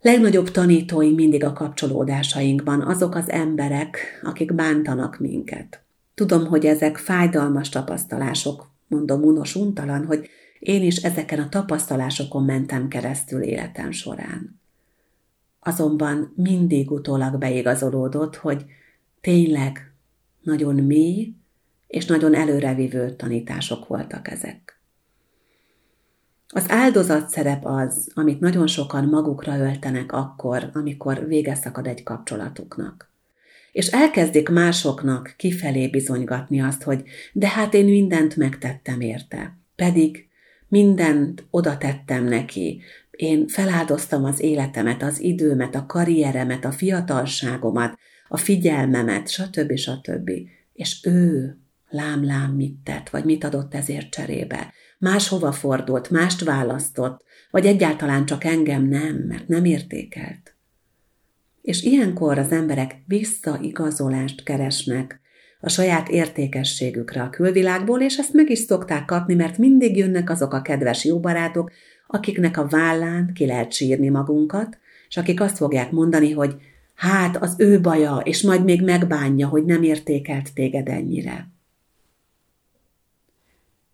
legnagyobb 0.00 0.50
tanítói 0.50 1.12
mindig 1.12 1.44
a 1.44 1.52
kapcsolódásainkban 1.52 2.82
azok 2.82 3.14
az 3.14 3.30
emberek, 3.30 4.20
akik 4.22 4.54
bántanak 4.54 5.18
minket. 5.18 5.82
Tudom, 6.14 6.46
hogy 6.46 6.66
ezek 6.66 6.96
fájdalmas 6.96 7.68
tapasztalások, 7.68 8.70
mondom 8.88 9.22
unos 9.22 9.54
untalan, 9.54 10.04
hogy 10.04 10.28
én 10.64 10.82
is 10.82 10.96
ezeken 10.96 11.38
a 11.38 11.48
tapasztalásokon 11.48 12.44
mentem 12.44 12.88
keresztül 12.88 13.42
életem 13.42 13.90
során. 13.90 14.60
Azonban 15.60 16.32
mindig 16.36 16.90
utólag 16.90 17.38
beigazolódott, 17.38 18.36
hogy 18.36 18.64
tényleg 19.20 19.92
nagyon 20.42 20.74
mély 20.74 21.34
és 21.86 22.06
nagyon 22.06 22.34
előrevívő 22.34 23.16
tanítások 23.16 23.86
voltak 23.86 24.30
ezek. 24.30 24.80
Az 26.48 26.70
áldozat 26.70 27.28
szerep 27.28 27.64
az, 27.64 28.10
amit 28.14 28.40
nagyon 28.40 28.66
sokan 28.66 29.04
magukra 29.04 29.56
öltenek 29.58 30.12
akkor, 30.12 30.70
amikor 30.72 31.26
vége 31.26 31.54
szakad 31.54 31.86
egy 31.86 32.02
kapcsolatuknak. 32.02 33.12
És 33.72 33.86
elkezdik 33.86 34.48
másoknak 34.48 35.34
kifelé 35.36 35.88
bizonygatni 35.88 36.60
azt, 36.60 36.82
hogy 36.82 37.02
de 37.32 37.48
hát 37.48 37.74
én 37.74 37.84
mindent 37.84 38.36
megtettem 38.36 39.00
érte. 39.00 39.58
Pedig 39.76 40.28
mindent 40.74 41.46
oda 41.50 41.78
tettem 41.78 42.24
neki. 42.24 42.80
Én 43.10 43.46
feláldoztam 43.48 44.24
az 44.24 44.40
életemet, 44.40 45.02
az 45.02 45.20
időmet, 45.20 45.74
a 45.74 45.86
karrieremet, 45.86 46.64
a 46.64 46.72
fiatalságomat, 46.72 47.98
a 48.28 48.36
figyelmemet, 48.36 49.28
stb. 49.28 49.76
stb. 49.76 50.30
És 50.72 51.00
ő 51.06 51.56
lám-lám 51.88 52.50
mit 52.50 52.76
tett, 52.84 53.08
vagy 53.08 53.24
mit 53.24 53.44
adott 53.44 53.74
ezért 53.74 54.10
cserébe. 54.10 54.72
Máshova 54.98 55.52
fordult, 55.52 56.10
mást 56.10 56.44
választott, 56.44 57.24
vagy 57.50 57.66
egyáltalán 57.66 58.26
csak 58.26 58.44
engem 58.44 58.88
nem, 58.88 59.16
mert 59.16 59.48
nem 59.48 59.64
értékelt. 59.64 60.56
És 61.62 61.82
ilyenkor 61.82 62.38
az 62.38 62.52
emberek 62.52 62.94
visszaigazolást 63.06 64.42
keresnek 64.42 65.20
a 65.64 65.68
saját 65.68 66.08
értékességükre 66.08 67.22
a 67.22 67.30
külvilágból, 67.30 68.00
és 68.00 68.16
ezt 68.16 68.32
meg 68.32 68.50
is 68.50 68.58
szokták 68.58 69.04
kapni, 69.04 69.34
mert 69.34 69.58
mindig 69.58 69.96
jönnek 69.96 70.30
azok 70.30 70.52
a 70.52 70.62
kedves 70.62 71.04
jó 71.04 71.20
akiknek 72.06 72.56
a 72.56 72.66
vállán 72.66 73.32
ki 73.34 73.46
lehet 73.46 73.72
sírni 73.72 74.08
magunkat, 74.08 74.78
és 75.08 75.16
akik 75.16 75.40
azt 75.40 75.56
fogják 75.56 75.90
mondani, 75.90 76.32
hogy 76.32 76.56
hát 76.94 77.36
az 77.36 77.54
ő 77.58 77.80
baja, 77.80 78.16
és 78.16 78.42
majd 78.42 78.64
még 78.64 78.82
megbánja, 78.82 79.48
hogy 79.48 79.64
nem 79.64 79.82
értékelt 79.82 80.54
téged 80.54 80.88
ennyire. 80.88 81.48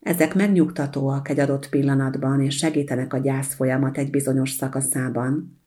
Ezek 0.01 0.35
megnyugtatóak 0.35 1.29
egy 1.29 1.41
adott 1.41 1.69
pillanatban, 1.69 2.41
és 2.41 2.57
segítenek 2.57 3.13
a 3.13 3.19
gyász 3.19 3.55
folyamat 3.55 3.99
egy 3.99 4.11
bizonyos 4.11 4.51
szakaszában, 4.51 5.61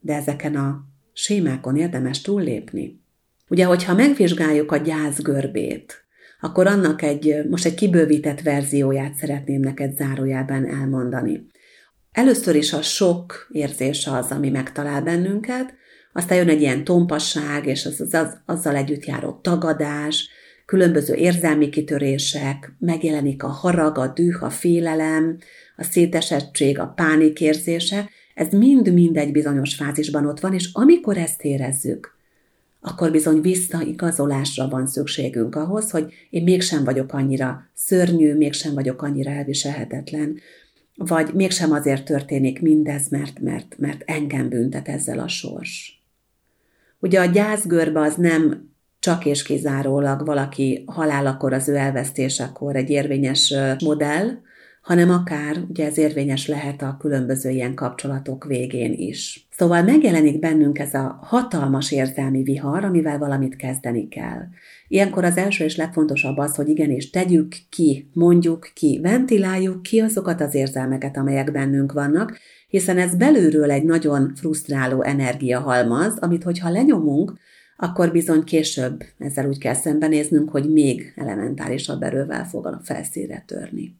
de 0.00 0.14
ezeken 0.14 0.56
a 0.56 0.84
sémákon 1.12 1.76
érdemes 1.76 2.20
túllépni. 2.20 3.00
Ugye, 3.48 3.64
hogyha 3.64 3.94
megvizsgáljuk 3.94 4.72
a 4.72 4.76
gyász 4.76 5.22
görbét, 5.22 6.04
akkor 6.40 6.66
annak 6.66 7.02
egy, 7.02 7.36
most 7.50 7.64
egy 7.64 7.74
kibővített 7.74 8.40
verzióját 8.40 9.14
szeretném 9.14 9.60
neked 9.60 9.96
zárójában 9.96 10.66
elmondani. 10.66 11.46
Először 12.12 12.54
is 12.54 12.72
a 12.72 12.82
sok 12.82 13.48
érzés 13.52 14.06
az, 14.06 14.30
ami 14.30 14.50
megtalál 14.50 15.02
bennünket, 15.02 15.74
aztán 16.12 16.38
jön 16.38 16.48
egy 16.48 16.60
ilyen 16.60 16.84
tompasság, 16.84 17.66
és 17.66 17.86
az, 17.86 18.00
az, 18.00 18.14
az, 18.14 18.38
azzal 18.46 18.76
együtt 18.76 19.04
járó 19.04 19.40
tagadás, 19.42 20.28
különböző 20.66 21.14
érzelmi 21.14 21.68
kitörések, 21.68 22.72
megjelenik 22.78 23.42
a 23.42 23.48
harag, 23.48 23.98
a 23.98 24.06
düh, 24.06 24.42
a 24.42 24.50
félelem, 24.50 25.38
a 25.76 25.82
szétesettség, 25.82 26.78
a 26.78 26.86
pánikérzése, 26.86 28.08
ez 28.34 28.52
mind-mind 28.52 29.16
egy 29.16 29.32
bizonyos 29.32 29.74
fázisban 29.74 30.26
ott 30.26 30.40
van, 30.40 30.54
és 30.54 30.70
amikor 30.72 31.16
ezt 31.16 31.42
érezzük, 31.42 32.17
akkor 32.80 33.10
bizony 33.10 33.40
visszaigazolásra 33.40 34.68
van 34.68 34.86
szükségünk 34.86 35.54
ahhoz, 35.54 35.90
hogy 35.90 36.12
én 36.30 36.42
mégsem 36.42 36.84
vagyok 36.84 37.12
annyira 37.12 37.70
szörnyű, 37.74 38.34
mégsem 38.34 38.74
vagyok 38.74 39.02
annyira 39.02 39.30
elviselhetetlen, 39.30 40.38
vagy 40.94 41.34
mégsem 41.34 41.72
azért 41.72 42.04
történik 42.04 42.60
mindez, 42.60 43.08
mert, 43.08 43.40
mert, 43.40 43.78
mert 43.78 44.02
engem 44.06 44.48
büntet 44.48 44.88
ezzel 44.88 45.18
a 45.18 45.28
sors. 45.28 46.02
Ugye 47.00 47.20
a 47.20 47.24
gyászgörbe 47.24 48.00
az 48.00 48.14
nem 48.14 48.68
csak 48.98 49.24
és 49.24 49.42
kizárólag 49.42 50.26
valaki 50.26 50.84
halálakor, 50.86 51.52
az 51.52 51.68
ő 51.68 51.74
elvesztésekor 51.74 52.76
egy 52.76 52.90
érvényes 52.90 53.54
modell, 53.84 54.28
hanem 54.82 55.10
akár, 55.10 55.56
ugye 55.68 55.86
ez 55.86 55.98
érvényes 55.98 56.46
lehet 56.46 56.82
a 56.82 56.96
különböző 57.00 57.50
ilyen 57.50 57.74
kapcsolatok 57.74 58.44
végén 58.44 58.92
is. 58.92 59.48
Szóval 59.50 59.82
megjelenik 59.82 60.38
bennünk 60.38 60.78
ez 60.78 60.94
a 60.94 61.18
hatalmas 61.22 61.92
érzelmi 61.92 62.42
vihar, 62.42 62.84
amivel 62.84 63.18
valamit 63.18 63.56
kezdeni 63.56 64.08
kell. 64.08 64.42
Ilyenkor 64.88 65.24
az 65.24 65.36
első 65.36 65.64
és 65.64 65.76
legfontosabb 65.76 66.36
az, 66.36 66.54
hogy 66.54 66.68
igenis 66.68 67.10
tegyük 67.10 67.54
ki, 67.68 68.10
mondjuk 68.12 68.70
ki, 68.74 68.98
ventiláljuk 69.02 69.82
ki 69.82 70.00
azokat 70.00 70.40
az 70.40 70.54
érzelmeket, 70.54 71.16
amelyek 71.16 71.52
bennünk 71.52 71.92
vannak, 71.92 72.38
hiszen 72.68 72.98
ez 72.98 73.16
belülről 73.16 73.70
egy 73.70 73.84
nagyon 73.84 74.32
frusztráló 74.34 75.02
energiahalmaz, 75.02 76.18
amit 76.18 76.42
hogyha 76.42 76.70
lenyomunk, 76.70 77.32
akkor 77.76 78.10
bizony 78.12 78.44
később 78.44 79.02
ezzel 79.18 79.48
úgy 79.48 79.58
kell 79.58 79.74
szembenéznünk, 79.74 80.50
hogy 80.50 80.72
még 80.72 81.12
elementárisabb 81.16 82.02
erővel 82.02 82.44
fog 82.44 82.66
a 82.66 82.80
felszínre 82.84 83.44
törni. 83.46 83.96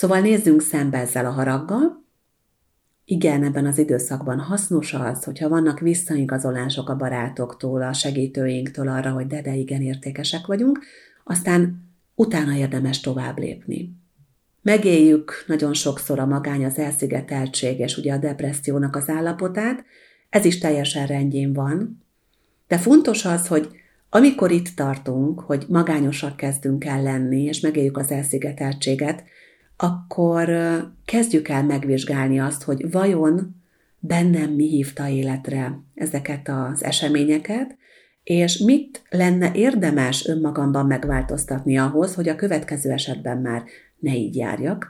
Szóval 0.00 0.20
nézzünk 0.20 0.60
szembe 0.60 0.98
ezzel 0.98 1.26
a 1.26 1.30
haraggal. 1.30 2.04
Igen, 3.04 3.44
ebben 3.44 3.66
az 3.66 3.78
időszakban 3.78 4.38
hasznos 4.38 4.94
az, 4.94 5.24
hogyha 5.24 5.48
vannak 5.48 5.80
visszaigazolások 5.80 6.88
a 6.88 6.96
barátoktól, 6.96 7.82
a 7.82 7.92
segítőinktől 7.92 8.88
arra, 8.88 9.10
hogy 9.10 9.26
de, 9.26 9.42
de 9.42 9.54
igen, 9.54 9.82
értékesek 9.82 10.46
vagyunk, 10.46 10.78
aztán 11.24 11.90
utána 12.14 12.56
érdemes 12.56 13.00
tovább 13.00 13.38
lépni. 13.38 13.96
Megéljük 14.62 15.44
nagyon 15.46 15.74
sokszor 15.74 16.18
a 16.18 16.26
magány, 16.26 16.64
az 16.64 16.78
elszigeteltség 16.78 17.78
és 17.78 17.96
ugye 17.96 18.12
a 18.12 18.18
depressziónak 18.18 18.96
az 18.96 19.08
állapotát, 19.08 19.84
ez 20.30 20.44
is 20.44 20.58
teljesen 20.58 21.06
rendjén 21.06 21.52
van, 21.52 22.02
de 22.68 22.78
fontos 22.78 23.24
az, 23.24 23.46
hogy 23.46 23.68
amikor 24.10 24.50
itt 24.50 24.68
tartunk, 24.68 25.40
hogy 25.40 25.64
magányosak 25.68 26.36
kezdünk 26.36 26.84
el 26.84 27.02
lenni, 27.02 27.42
és 27.42 27.60
megéljük 27.60 27.96
az 27.96 28.10
elszigeteltséget, 28.10 29.24
akkor 29.82 30.48
kezdjük 31.04 31.48
el 31.48 31.64
megvizsgálni 31.64 32.40
azt, 32.40 32.62
hogy 32.62 32.90
vajon 32.90 33.56
bennem 33.98 34.50
mi 34.50 34.68
hívta 34.68 35.08
életre 35.08 35.80
ezeket 35.94 36.48
az 36.48 36.84
eseményeket, 36.84 37.76
és 38.22 38.58
mit 38.58 39.02
lenne 39.10 39.50
érdemes 39.54 40.26
önmagamban 40.26 40.86
megváltoztatni 40.86 41.78
ahhoz, 41.78 42.14
hogy 42.14 42.28
a 42.28 42.34
következő 42.34 42.90
esetben 42.90 43.38
már 43.38 43.62
ne 43.98 44.14
így 44.14 44.36
járjak, 44.36 44.88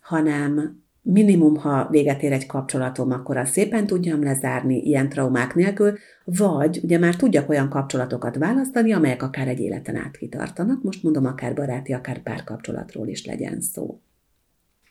hanem 0.00 0.82
minimum, 1.02 1.56
ha 1.56 1.88
véget 1.90 2.22
ér 2.22 2.32
egy 2.32 2.46
kapcsolatom, 2.46 3.10
akkor 3.10 3.36
azt 3.36 3.52
szépen 3.52 3.86
tudjam 3.86 4.22
lezárni 4.22 4.76
ilyen 4.76 5.08
traumák 5.08 5.54
nélkül, 5.54 5.98
vagy 6.24 6.80
ugye 6.82 6.98
már 6.98 7.16
tudjak 7.16 7.48
olyan 7.48 7.68
kapcsolatokat 7.68 8.36
választani, 8.36 8.92
amelyek 8.92 9.22
akár 9.22 9.48
egy 9.48 9.60
életen 9.60 9.96
át 9.96 10.16
kitartanak, 10.16 10.82
most 10.82 11.02
mondom, 11.02 11.26
akár 11.26 11.54
baráti, 11.54 11.92
akár 11.92 12.22
párkapcsolatról 12.22 13.08
is 13.08 13.26
legyen 13.26 13.60
szó. 13.60 14.00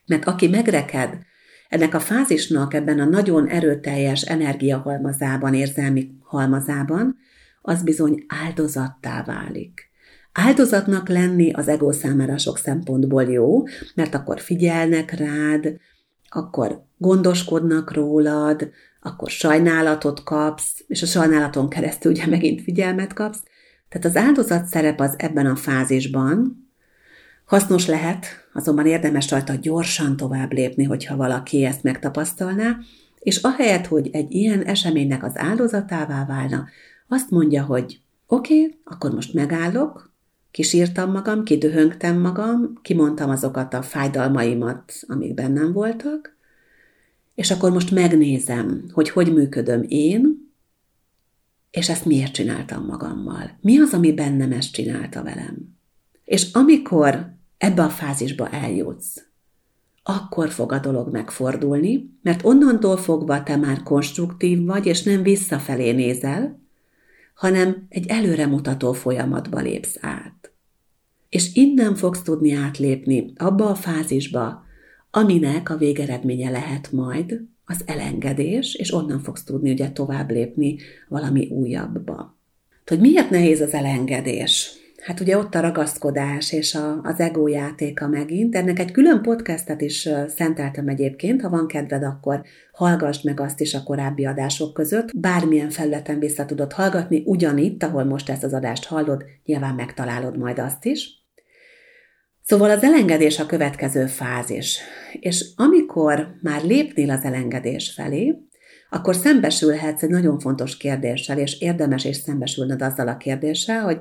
Mert 0.09 0.25
aki 0.25 0.47
megreked 0.47 1.17
ennek 1.69 1.93
a 1.93 1.99
fázisnak 1.99 2.73
ebben 2.73 2.99
a 2.99 3.05
nagyon 3.05 3.47
erőteljes 3.47 4.21
energiahalmazában, 4.21 5.53
érzelmi 5.53 6.11
halmazában, 6.21 7.17
az 7.61 7.83
bizony 7.83 8.25
áldozattá 8.27 9.23
válik. 9.23 9.89
Áldozatnak 10.31 11.07
lenni 11.07 11.51
az 11.51 11.67
ego 11.67 11.91
számára 11.91 12.37
sok 12.37 12.57
szempontból 12.57 13.23
jó, 13.23 13.63
mert 13.95 14.13
akkor 14.13 14.39
figyelnek 14.39 15.11
rád, 15.11 15.75
akkor 16.29 16.85
gondoskodnak 16.97 17.93
rólad, 17.93 18.69
akkor 19.01 19.29
sajnálatot 19.29 20.23
kapsz, 20.23 20.83
és 20.87 21.01
a 21.01 21.05
sajnálaton 21.05 21.69
keresztül 21.69 22.11
ugye 22.11 22.27
megint 22.27 22.61
figyelmet 22.61 23.13
kapsz. 23.13 23.43
Tehát 23.89 24.07
az 24.07 24.15
áldozat 24.15 24.65
szerep 24.65 24.99
az 24.99 25.15
ebben 25.17 25.45
a 25.45 25.55
fázisban 25.55 26.68
hasznos 27.49 27.87
lehet, 27.87 28.25
azonban 28.53 28.85
érdemes 28.85 29.29
rajta 29.29 29.53
gyorsan 29.55 30.17
tovább 30.17 30.53
lépni, 30.53 30.83
hogyha 30.83 31.15
valaki 31.15 31.65
ezt 31.65 31.83
megtapasztalná, 31.83 32.77
és 33.19 33.37
ahelyett, 33.37 33.85
hogy 33.85 34.09
egy 34.11 34.31
ilyen 34.31 34.63
eseménynek 34.63 35.23
az 35.23 35.37
áldozatává 35.37 36.25
válna, 36.25 36.67
azt 37.07 37.29
mondja, 37.29 37.63
hogy 37.63 38.01
oké, 38.27 38.63
okay, 38.63 38.79
akkor 38.83 39.13
most 39.13 39.33
megállok, 39.33 40.13
kisírtam 40.51 41.11
magam, 41.11 41.43
kidöhöngtem 41.43 42.19
magam, 42.19 42.79
kimondtam 42.81 43.29
azokat 43.29 43.73
a 43.73 43.81
fájdalmaimat, 43.81 44.93
amik 45.07 45.33
bennem 45.33 45.73
voltak, 45.73 46.37
és 47.35 47.51
akkor 47.51 47.71
most 47.71 47.91
megnézem, 47.91 48.83
hogy 48.91 49.09
hogy 49.09 49.33
működöm 49.33 49.85
én, 49.87 50.51
és 51.71 51.89
ezt 51.89 52.05
miért 52.05 52.33
csináltam 52.33 52.85
magammal. 52.85 53.57
Mi 53.61 53.79
az, 53.79 53.93
ami 53.93 54.13
bennem 54.13 54.51
ezt 54.51 54.71
csinálta 54.71 55.23
velem? 55.23 55.77
És 56.25 56.51
amikor 56.51 57.37
ebbe 57.59 57.83
a 57.83 57.89
fázisba 57.89 58.49
eljutsz, 58.49 59.23
akkor 60.03 60.49
fog 60.49 60.71
a 60.71 60.79
dolog 60.79 61.11
megfordulni, 61.11 62.09
mert 62.21 62.45
onnantól 62.45 62.97
fogva 62.97 63.43
te 63.43 63.55
már 63.55 63.83
konstruktív 63.83 64.65
vagy, 64.65 64.85
és 64.85 65.03
nem 65.03 65.23
visszafelé 65.23 65.91
nézel, 65.91 66.59
hanem 67.33 67.85
egy 67.89 68.07
előremutató 68.07 68.93
folyamatba 68.93 69.59
lépsz 69.59 69.97
át. 70.01 70.51
És 71.29 71.55
innen 71.55 71.95
fogsz 71.95 72.21
tudni 72.21 72.53
átlépni 72.53 73.33
abba 73.35 73.69
a 73.69 73.75
fázisba, 73.75 74.63
aminek 75.11 75.69
a 75.69 75.77
végeredménye 75.77 76.49
lehet 76.49 76.91
majd 76.91 77.41
az 77.65 77.83
elengedés, 77.85 78.75
és 78.75 78.93
onnan 78.93 79.19
fogsz 79.19 79.43
tudni 79.43 79.71
ugye 79.71 79.91
tovább 79.91 80.29
lépni 80.29 80.77
valami 81.07 81.47
újabbba. 81.47 82.37
Hogy 82.85 82.99
miért 82.99 83.29
nehéz 83.29 83.61
az 83.61 83.73
elengedés? 83.73 84.78
Hát 85.01 85.19
ugye 85.19 85.37
ott 85.37 85.55
a 85.55 85.59
ragaszkodás 85.59 86.53
és 86.53 86.75
a, 86.75 87.01
az 87.03 87.19
ego 87.19 87.47
játéka 87.47 88.07
megint. 88.07 88.55
Ennek 88.55 88.79
egy 88.79 88.91
külön 88.91 89.21
podcastet 89.21 89.81
is 89.81 90.09
szenteltem 90.27 90.87
egyébként, 90.87 91.41
ha 91.41 91.49
van 91.49 91.67
kedved, 91.67 92.03
akkor 92.03 92.41
hallgassd 92.71 93.25
meg 93.25 93.39
azt 93.39 93.61
is 93.61 93.73
a 93.73 93.83
korábbi 93.83 94.25
adások 94.25 94.73
között. 94.73 95.17
Bármilyen 95.17 95.69
felületen 95.69 96.19
vissza 96.19 96.45
tudod 96.45 96.73
hallgatni, 96.73 97.23
ugyanitt, 97.25 97.83
ahol 97.83 98.03
most 98.03 98.29
ezt 98.29 98.43
az 98.43 98.53
adást 98.53 98.85
hallod, 98.85 99.23
nyilván 99.45 99.75
megtalálod 99.75 100.37
majd 100.37 100.59
azt 100.59 100.85
is. 100.85 101.09
Szóval 102.43 102.69
az 102.69 102.83
elengedés 102.83 103.39
a 103.39 103.45
következő 103.45 104.05
fázis. 104.05 104.79
És 105.19 105.45
amikor 105.55 106.27
már 106.41 106.63
lépnél 106.63 107.09
az 107.09 107.23
elengedés 107.23 107.93
felé, 107.95 108.35
akkor 108.89 109.15
szembesülhetsz 109.15 110.03
egy 110.03 110.09
nagyon 110.09 110.39
fontos 110.39 110.77
kérdéssel, 110.77 111.37
és 111.37 111.61
érdemes 111.61 112.05
is 112.05 112.15
szembesülned 112.15 112.81
azzal 112.81 113.07
a 113.07 113.17
kérdéssel, 113.17 113.83
hogy 113.83 113.99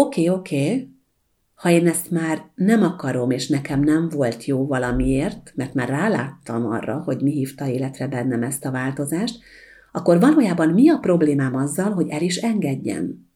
oké, 0.00 0.28
oké, 0.28 0.88
ha 1.54 1.70
én 1.70 1.86
ezt 1.86 2.10
már 2.10 2.50
nem 2.54 2.82
akarom, 2.82 3.30
és 3.30 3.48
nekem 3.48 3.80
nem 3.80 4.08
volt 4.08 4.44
jó 4.44 4.66
valamiért, 4.66 5.52
mert 5.54 5.74
már 5.74 5.88
ráláttam 5.88 6.66
arra, 6.66 6.98
hogy 6.98 7.22
mi 7.22 7.30
hívta 7.30 7.66
életre 7.66 8.08
bennem 8.08 8.42
ezt 8.42 8.64
a 8.64 8.70
változást, 8.70 9.38
akkor 9.92 10.20
valójában 10.20 10.68
mi 10.68 10.90
a 10.90 10.98
problémám 10.98 11.54
azzal, 11.54 11.92
hogy 11.92 12.08
el 12.08 12.22
is 12.22 12.36
engedjem? 12.36 13.26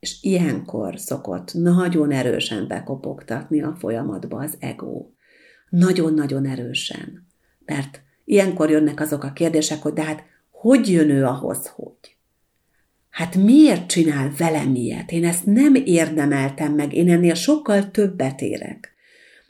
És 0.00 0.22
ilyenkor 0.22 0.98
szokott 0.98 1.54
nagyon 1.54 2.10
erősen 2.10 2.68
bekopogtatni 2.68 3.62
a 3.62 3.76
folyamatba 3.78 4.38
az 4.38 4.56
ego. 4.58 5.06
Nagyon-nagyon 5.68 6.46
erősen. 6.46 7.26
Mert 7.64 8.02
ilyenkor 8.24 8.70
jönnek 8.70 9.00
azok 9.00 9.24
a 9.24 9.32
kérdések, 9.32 9.82
hogy 9.82 9.92
de 9.92 10.02
hát 10.02 10.22
hogy 10.50 10.90
jön 10.90 11.10
ő 11.10 11.24
ahhoz, 11.24 11.66
hogy? 11.66 12.11
Hát 13.12 13.36
miért 13.36 13.86
csinál 13.86 14.32
velem 14.38 14.74
ilyet? 14.74 15.10
Én 15.10 15.24
ezt 15.24 15.46
nem 15.46 15.74
érdemeltem 15.74 16.74
meg, 16.74 16.92
én 16.92 17.10
ennél 17.10 17.34
sokkal 17.34 17.90
többet 17.90 18.40
érek. 18.40 18.94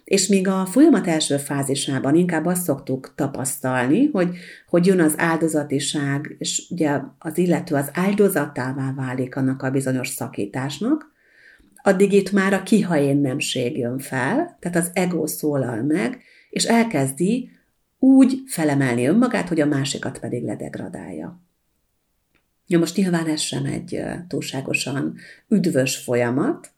És 0.04 0.26
míg 0.26 0.48
a 0.48 0.66
folyamat 0.66 1.06
első 1.06 1.36
fázisában 1.36 2.14
inkább 2.14 2.46
azt 2.46 2.62
szoktuk 2.62 3.12
tapasztalni, 3.16 4.08
hogy, 4.12 4.36
hogy 4.68 4.86
jön 4.86 5.00
az 5.00 5.14
áldozatiság, 5.16 6.34
és 6.38 6.66
ugye 6.70 7.00
az 7.18 7.38
illető 7.38 7.74
az 7.74 7.90
áldozatává 7.92 8.92
válik 8.96 9.36
annak 9.36 9.62
a 9.62 9.70
bizonyos 9.70 10.08
szakításnak, 10.08 11.12
addig 11.82 12.12
itt 12.12 12.32
már 12.32 12.52
a 12.52 12.62
kiha 12.62 12.98
én 12.98 13.16
nemség 13.16 13.78
jön 13.78 13.98
fel, 13.98 14.56
tehát 14.60 14.76
az 14.76 14.90
ego 14.92 15.26
szólal 15.26 15.82
meg, 15.82 16.22
és 16.50 16.64
elkezdi 16.64 17.50
úgy 17.98 18.42
felemelni 18.46 19.06
önmagát, 19.06 19.48
hogy 19.48 19.60
a 19.60 19.66
másikat 19.66 20.18
pedig 20.18 20.44
ledegradálja. 20.44 21.40
Ja, 22.66 22.78
most 22.78 22.96
nyilván 22.96 23.26
ez 23.26 23.40
sem 23.40 23.64
egy 23.64 24.02
túlságosan 24.28 25.14
üdvös 25.48 25.96
folyamat, 25.96 26.70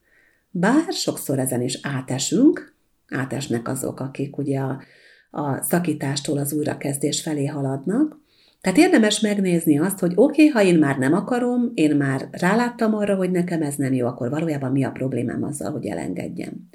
bár 0.51 0.92
sokszor 0.92 1.38
ezen 1.38 1.62
is 1.62 1.79
átesünk, 1.83 2.75
átesnek 3.09 3.68
azok, 3.68 4.01
akik 4.01 4.38
ugye 4.38 4.59
a, 4.61 4.83
a 5.31 5.62
szakítástól 5.62 6.38
az 6.38 6.53
újrakezdés 6.53 7.23
felé 7.23 7.47
haladnak. 7.47 8.23
Tehát 8.61 8.79
érdemes 8.79 9.20
megnézni 9.20 9.79
azt, 9.79 9.99
hogy 9.99 10.12
oké, 10.14 10.49
okay, 10.49 10.62
ha 10.62 10.70
én 10.70 10.79
már 10.79 10.99
nem 10.99 11.12
akarom, 11.12 11.70
én 11.75 11.97
már 11.97 12.29
ráláttam 12.31 12.94
arra, 12.94 13.16
hogy 13.16 13.31
nekem 13.31 13.62
ez 13.62 13.75
nem 13.75 13.92
jó, 13.92 14.07
akkor 14.07 14.31
valójában 14.31 14.73
mi 14.73 14.85
a 14.85 14.90
problémám 14.90 15.42
azzal, 15.42 15.73
hogy 15.73 15.87
elengedjem. 15.87 16.68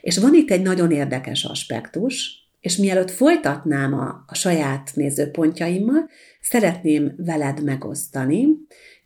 És 0.00 0.18
van 0.18 0.34
itt 0.34 0.50
egy 0.50 0.62
nagyon 0.62 0.90
érdekes 0.90 1.44
aspektus, 1.44 2.43
és 2.64 2.76
mielőtt 2.76 3.10
folytatnám 3.10 3.94
a, 3.94 4.24
a 4.26 4.34
saját 4.34 4.90
nézőpontjaimmal, 4.94 6.08
szeretném 6.40 7.14
veled 7.16 7.64
megosztani 7.64 8.46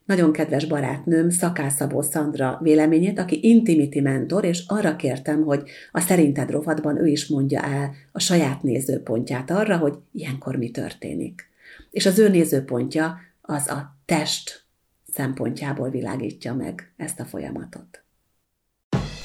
nagyon 0.04 0.32
kedves 0.32 0.64
barátnőm, 0.64 1.30
Szakászabó 1.30 2.02
Szandra 2.02 2.58
véleményét, 2.62 3.18
aki 3.18 3.38
intimity 3.42 4.00
mentor, 4.00 4.44
és 4.44 4.64
arra 4.66 4.96
kértem, 4.96 5.42
hogy 5.42 5.62
a 5.92 6.00
Szerinted 6.00 6.50
rovatban 6.50 6.98
ő 6.98 7.06
is 7.06 7.26
mondja 7.26 7.62
el 7.62 7.94
a 8.12 8.20
saját 8.20 8.62
nézőpontját 8.62 9.50
arra, 9.50 9.76
hogy 9.76 9.94
ilyenkor 10.12 10.56
mi 10.56 10.70
történik. 10.70 11.48
És 11.90 12.06
az 12.06 12.18
ő 12.18 12.28
nézőpontja 12.28 13.18
az 13.40 13.68
a 13.68 13.96
test 14.04 14.64
szempontjából 15.12 15.90
világítja 15.90 16.54
meg 16.54 16.92
ezt 16.96 17.20
a 17.20 17.24
folyamatot. 17.24 18.02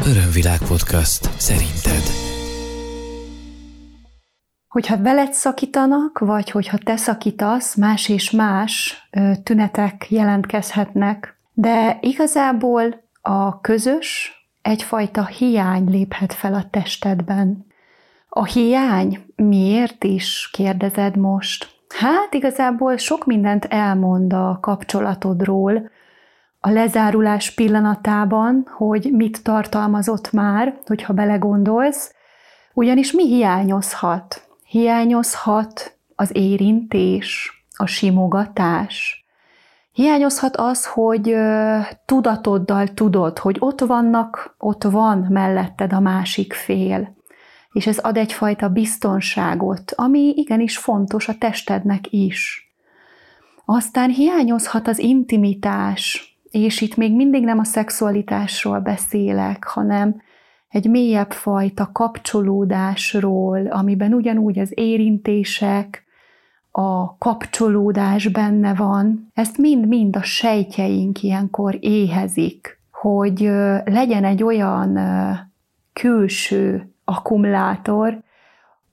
Örömvilág 0.05 0.59
podcast. 0.67 1.39
Szerinted? 1.39 2.32
Hogyha 4.73 5.01
veled 5.01 5.33
szakítanak, 5.33 6.19
vagy 6.19 6.49
hogyha 6.49 6.77
te 6.77 6.95
szakítasz, 6.95 7.75
más 7.75 8.09
és 8.09 8.31
más 8.31 9.01
tünetek 9.43 10.05
jelentkezhetnek, 10.09 11.37
de 11.53 11.97
igazából 12.01 13.03
a 13.21 13.61
közös 13.61 14.31
egyfajta 14.61 15.25
hiány 15.25 15.89
léphet 15.89 16.33
fel 16.33 16.53
a 16.53 16.69
testedben. 16.69 17.65
A 18.29 18.45
hiány 18.45 19.25
miért 19.35 20.03
is, 20.03 20.49
kérdezed 20.53 21.15
most? 21.15 21.67
Hát 21.87 22.33
igazából 22.33 22.97
sok 22.97 23.25
mindent 23.25 23.65
elmond 23.65 24.33
a 24.33 24.57
kapcsolatodról, 24.61 25.89
a 26.59 26.69
lezárulás 26.69 27.53
pillanatában, 27.53 28.67
hogy 28.77 29.09
mit 29.11 29.43
tartalmazott 29.43 30.31
már, 30.31 30.79
hogyha 30.85 31.13
belegondolsz, 31.13 32.13
ugyanis 32.73 33.11
mi 33.11 33.27
hiányozhat? 33.27 34.51
Hiányozhat 34.73 35.97
az 36.15 36.29
érintés, 36.35 37.51
a 37.75 37.85
simogatás. 37.85 39.25
Hiányozhat 39.91 40.55
az, 40.55 40.85
hogy 40.85 41.35
tudatoddal 42.05 42.87
tudod, 42.87 43.37
hogy 43.37 43.55
ott 43.59 43.81
vannak, 43.81 44.55
ott 44.57 44.83
van 44.83 45.27
melletted 45.29 45.93
a 45.93 45.99
másik 45.99 46.53
fél. 46.53 47.15
És 47.71 47.87
ez 47.87 47.97
ad 47.97 48.17
egyfajta 48.17 48.69
biztonságot, 48.69 49.91
ami 49.95 50.33
igenis 50.35 50.77
fontos 50.77 51.27
a 51.27 51.37
testednek 51.37 52.11
is. 52.11 52.71
Aztán 53.65 54.09
hiányozhat 54.09 54.87
az 54.87 54.99
intimitás, 54.99 56.33
és 56.51 56.81
itt 56.81 56.95
még 56.95 57.15
mindig 57.15 57.43
nem 57.43 57.59
a 57.59 57.63
szexualitásról 57.63 58.79
beszélek, 58.79 59.63
hanem 59.63 60.21
egy 60.73 60.89
mélyebb 60.89 61.31
fajta 61.31 61.89
kapcsolódásról, 61.91 63.67
amiben 63.67 64.13
ugyanúgy 64.13 64.59
az 64.59 64.71
érintések, 64.75 66.03
a 66.71 67.17
kapcsolódás 67.17 68.27
benne 68.27 68.73
van, 68.73 69.31
ezt 69.33 69.57
mind-mind 69.57 70.15
a 70.15 70.21
sejtjeink 70.21 71.23
ilyenkor 71.23 71.77
éhezik, 71.79 72.79
hogy 72.91 73.39
legyen 73.85 74.23
egy 74.23 74.43
olyan 74.43 74.99
külső 75.93 76.93
akkumulátor, 77.03 78.21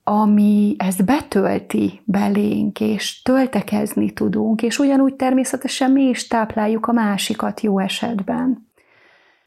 ami 0.03 0.75
ezt 0.77 1.05
betölti 1.05 2.01
belénk, 2.05 2.79
és 2.79 3.21
töltekezni 3.21 4.11
tudunk, 4.11 4.61
és 4.61 4.79
ugyanúgy 4.79 5.13
természetesen 5.13 5.91
mi 5.91 6.03
is 6.03 6.27
tápláljuk 6.27 6.87
a 6.87 6.91
másikat 6.91 7.61
jó 7.61 7.79
esetben. 7.79 8.70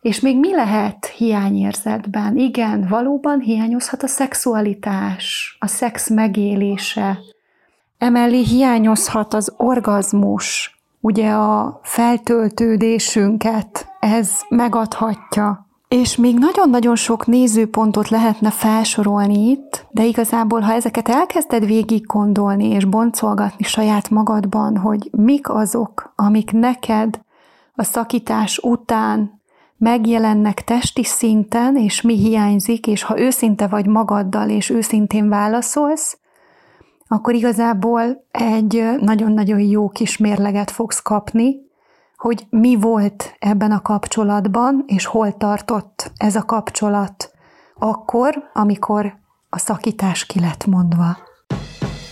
És 0.04 0.20
még 0.20 0.38
mi 0.38 0.54
lehet 0.54 1.06
hiányérzetben? 1.06 2.36
Igen, 2.36 2.86
valóban 2.88 3.40
hiányozhat 3.40 4.02
a 4.02 4.06
szexualitás, 4.06 5.56
a 5.60 5.66
szex 5.66 6.10
megélése. 6.10 7.18
Emellé 7.98 8.42
hiányozhat 8.42 9.34
az 9.34 9.52
orgazmus, 9.56 10.78
ugye 11.00 11.30
a 11.30 11.80
feltöltődésünket, 11.82 13.86
ez 14.00 14.40
megadhatja. 14.48 15.66
És 15.88 16.16
még 16.16 16.38
nagyon-nagyon 16.38 16.96
sok 16.96 17.26
nézőpontot 17.26 18.08
lehetne 18.08 18.50
felsorolni 18.50 19.50
itt, 19.50 19.86
de 19.90 20.04
igazából, 20.04 20.60
ha 20.60 20.72
ezeket 20.72 21.08
elkezded 21.08 21.66
végig 21.66 22.06
gondolni 22.06 22.68
és 22.68 22.84
boncolgatni 22.84 23.64
saját 23.64 24.10
magadban, 24.10 24.76
hogy 24.76 25.08
mik 25.12 25.50
azok, 25.50 26.12
amik 26.16 26.52
neked 26.52 27.20
a 27.74 27.82
szakítás 27.82 28.58
után 28.58 29.42
megjelennek 29.76 30.64
testi 30.64 31.04
szinten, 31.04 31.76
és 31.76 32.00
mi 32.00 32.14
hiányzik, 32.14 32.86
és 32.86 33.02
ha 33.02 33.20
őszinte 33.20 33.66
vagy 33.66 33.86
magaddal, 33.86 34.48
és 34.48 34.70
őszintén 34.70 35.28
válaszolsz, 35.28 36.18
akkor 37.08 37.34
igazából 37.34 38.26
egy 38.30 38.84
nagyon-nagyon 39.00 39.60
jó 39.60 39.88
kis 39.88 40.16
mérleget 40.16 40.70
fogsz 40.70 41.00
kapni, 41.02 41.56
hogy 42.16 42.46
mi 42.50 42.76
volt 42.76 43.36
ebben 43.38 43.70
a 43.70 43.82
kapcsolatban, 43.82 44.84
és 44.86 45.06
hol 45.06 45.36
tartott 45.36 46.12
ez 46.16 46.36
a 46.36 46.44
kapcsolat 46.44 47.32
akkor, 47.78 48.50
amikor 48.52 49.14
a 49.48 49.58
szakítás 49.58 50.26
ki 50.26 50.40
lett 50.40 50.66
mondva. 50.66 51.16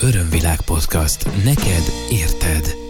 Örömvilág 0.01 0.61
podcast. 0.61 1.25
Neked 1.45 1.85
érted. 2.11 2.82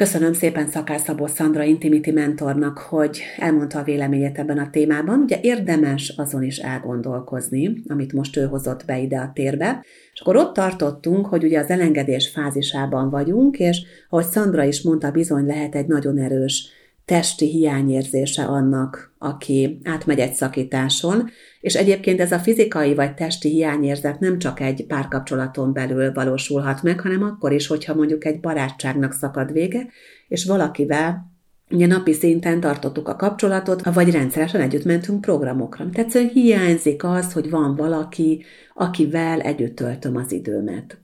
Köszönöm 0.00 0.32
szépen 0.32 0.68
Szakás 0.68 1.00
Szabó 1.00 1.26
Szandra 1.26 1.62
Intimity 1.62 2.10
Mentornak, 2.10 2.78
hogy 2.78 3.20
elmondta 3.38 3.78
a 3.78 3.82
véleményét 3.82 4.38
ebben 4.38 4.58
a 4.58 4.70
témában. 4.70 5.20
Ugye 5.20 5.38
érdemes 5.42 6.14
azon 6.16 6.42
is 6.42 6.58
elgondolkozni, 6.58 7.82
amit 7.88 8.12
most 8.12 8.36
ő 8.36 8.46
hozott 8.46 8.84
be 8.84 8.98
ide 8.98 9.18
a 9.18 9.30
térbe. 9.34 9.84
És 10.12 10.20
akkor 10.20 10.36
ott 10.36 10.54
tartottunk, 10.54 11.26
hogy 11.26 11.44
ugye 11.44 11.58
az 11.58 11.68
elengedés 11.68 12.28
fázisában 12.28 13.10
vagyunk, 13.10 13.58
és 13.58 13.82
ahogy 14.08 14.24
Szandra 14.24 14.64
is 14.64 14.82
mondta, 14.82 15.10
bizony 15.10 15.46
lehet 15.46 15.74
egy 15.74 15.86
nagyon 15.86 16.18
erős 16.18 16.68
testi 17.10 17.46
hiányérzése 17.46 18.44
annak, 18.44 19.14
aki 19.18 19.80
átmegy 19.84 20.18
egy 20.18 20.32
szakításon, 20.32 21.30
és 21.60 21.74
egyébként 21.74 22.20
ez 22.20 22.32
a 22.32 22.38
fizikai 22.38 22.94
vagy 22.94 23.14
testi 23.14 23.48
hiányérzet 23.48 24.20
nem 24.20 24.38
csak 24.38 24.60
egy 24.60 24.86
párkapcsolaton 24.86 25.72
belül 25.72 26.12
valósulhat 26.12 26.82
meg, 26.82 27.00
hanem 27.00 27.22
akkor 27.22 27.52
is, 27.52 27.66
hogyha 27.66 27.94
mondjuk 27.94 28.24
egy 28.24 28.40
barátságnak 28.40 29.12
szakad 29.12 29.52
vége, 29.52 29.86
és 30.28 30.44
valakivel 30.44 31.28
Ugye 31.72 31.86
napi 31.86 32.12
szinten 32.12 32.60
tartottuk 32.60 33.08
a 33.08 33.16
kapcsolatot, 33.16 33.92
vagy 33.94 34.10
rendszeresen 34.10 34.60
együtt 34.60 34.84
mentünk 34.84 35.20
programokra. 35.20 35.90
Tehát 35.90 35.98
egyszerűen 35.98 36.30
hiányzik 36.30 37.04
az, 37.04 37.32
hogy 37.32 37.50
van 37.50 37.76
valaki, 37.76 38.44
akivel 38.74 39.40
együtt 39.40 39.76
töltöm 39.76 40.16
az 40.16 40.32
időmet. 40.32 41.00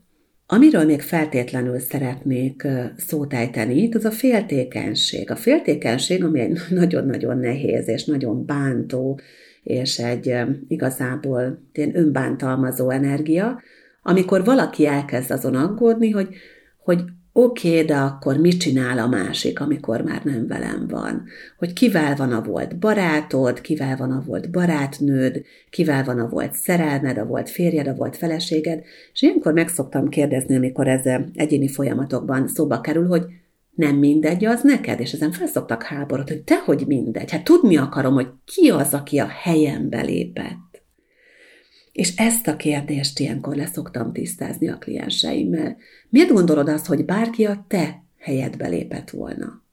Amiről 0.49 0.85
még 0.85 1.01
feltétlenül 1.01 1.79
szeretnék 1.79 2.67
szót 2.97 3.33
ejteni, 3.33 3.89
az 3.93 4.05
a 4.05 4.11
féltékenység. 4.11 5.31
A 5.31 5.35
féltékenység, 5.35 6.23
ami 6.23 6.39
egy 6.39 6.59
nagyon-nagyon 6.69 7.37
nehéz 7.37 7.87
és 7.87 8.05
nagyon 8.05 8.45
bántó, 8.45 9.19
és 9.63 9.99
egy 9.99 10.35
igazából 10.67 11.61
ilyen 11.73 11.97
önbántalmazó 11.97 12.89
energia, 12.89 13.61
amikor 14.01 14.43
valaki 14.43 14.85
elkezd 14.85 15.31
azon 15.31 15.55
aggódni, 15.55 16.09
hogy, 16.09 16.27
hogy 16.83 17.01
oké, 17.39 17.69
okay, 17.69 17.85
de 17.85 17.95
akkor 17.95 18.37
mit 18.37 18.59
csinál 18.59 18.99
a 18.99 19.07
másik, 19.07 19.59
amikor 19.59 20.01
már 20.01 20.23
nem 20.23 20.47
velem 20.47 20.87
van? 20.87 21.23
Hogy 21.57 21.73
kivel 21.73 22.15
van 22.15 22.31
a 22.31 22.41
volt 22.41 22.79
barátod, 22.79 23.61
kivel 23.61 23.97
van 23.97 24.11
a 24.11 24.23
volt 24.25 24.51
barátnőd, 24.51 25.41
kivel 25.69 26.03
van 26.03 26.19
a 26.19 26.27
volt 26.27 26.53
szerelmed, 26.53 27.17
a 27.17 27.25
volt 27.25 27.49
férjed, 27.49 27.87
a 27.87 27.95
volt 27.95 28.17
feleséged, 28.17 28.83
és 29.13 29.21
ilyenkor 29.21 29.53
meg 29.53 29.67
szoktam 29.67 30.09
kérdezni, 30.09 30.55
amikor 30.55 30.87
ez 30.87 31.01
egyéni 31.35 31.67
folyamatokban 31.67 32.47
szóba 32.47 32.81
kerül, 32.81 33.07
hogy 33.07 33.25
nem 33.75 33.95
mindegy 33.95 34.45
az 34.45 34.61
neked, 34.61 34.99
és 34.99 35.11
ezen 35.11 35.31
felszoktak 35.31 35.83
háborút, 35.83 36.27
hogy 36.27 36.43
tehogy 36.43 36.83
mindegy, 36.87 37.31
hát 37.31 37.43
tudni 37.43 37.77
akarom, 37.77 38.13
hogy 38.13 38.27
ki 38.45 38.69
az, 38.69 38.93
aki 38.93 39.19
a 39.19 39.27
helyembe 39.27 40.01
lépett. 40.01 40.66
És 41.97 42.15
ezt 42.15 42.47
a 42.47 42.55
kérdést 42.55 43.19
ilyenkor 43.19 43.55
leszoktam 43.55 44.13
tisztázni 44.13 44.69
a 44.69 44.77
klienseimmel. 44.77 45.77
Miért 46.09 46.31
gondolod 46.31 46.69
azt, 46.69 46.85
hogy 46.85 47.05
bárki 47.05 47.45
a 47.45 47.65
te 47.67 48.03
helyedbe 48.17 48.67
lépett 48.67 49.09
volna? 49.09 49.63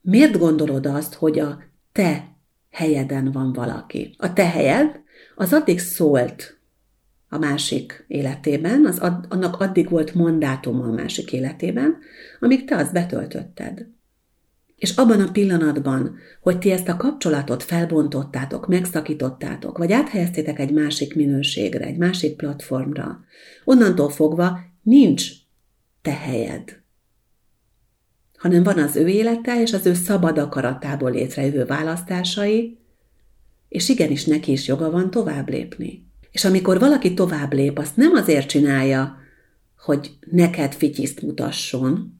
Miért 0.00 0.38
gondolod 0.38 0.86
azt, 0.86 1.14
hogy 1.14 1.38
a 1.38 1.62
te 1.92 2.36
helyeden 2.70 3.32
van 3.32 3.52
valaki? 3.52 4.14
A 4.18 4.32
te 4.32 4.48
helyed 4.48 5.00
az 5.34 5.52
addig 5.52 5.78
szólt 5.78 6.58
a 7.28 7.38
másik 7.38 8.04
életében, 8.06 8.86
az 8.86 8.98
ad, 8.98 9.26
annak 9.28 9.60
addig 9.60 9.88
volt 9.88 10.14
mandátuma 10.14 10.84
a 10.84 10.92
másik 10.92 11.32
életében, 11.32 11.98
amíg 12.40 12.64
te 12.64 12.76
azt 12.76 12.92
betöltötted. 12.92 13.86
És 14.78 14.90
abban 14.96 15.20
a 15.20 15.30
pillanatban, 15.30 16.16
hogy 16.40 16.58
ti 16.58 16.70
ezt 16.70 16.88
a 16.88 16.96
kapcsolatot 16.96 17.62
felbontottátok, 17.62 18.66
megszakítottátok, 18.66 19.78
vagy 19.78 19.92
áthelyeztétek 19.92 20.58
egy 20.58 20.72
másik 20.72 21.14
minőségre, 21.14 21.84
egy 21.84 21.96
másik 21.96 22.36
platformra, 22.36 23.20
onnantól 23.64 24.10
fogva 24.10 24.58
nincs 24.82 25.30
te 26.02 26.14
helyed, 26.14 26.80
hanem 28.38 28.62
van 28.62 28.78
az 28.78 28.96
ő 28.96 29.08
élete 29.08 29.60
és 29.60 29.72
az 29.72 29.86
ő 29.86 29.94
szabad 29.94 30.38
akaratából 30.38 31.10
létrejövő 31.10 31.64
választásai, 31.64 32.78
és 33.68 33.88
igenis 33.88 34.24
neki 34.24 34.52
is 34.52 34.66
joga 34.66 34.90
van 34.90 35.10
tovább 35.10 35.48
lépni. 35.48 36.06
És 36.30 36.44
amikor 36.44 36.78
valaki 36.78 37.14
tovább 37.14 37.52
lép, 37.52 37.78
azt 37.78 37.96
nem 37.96 38.12
azért 38.12 38.48
csinálja, 38.48 39.16
hogy 39.78 40.10
neked 40.30 40.74
fityiszt 40.74 41.22
mutasson, 41.22 42.17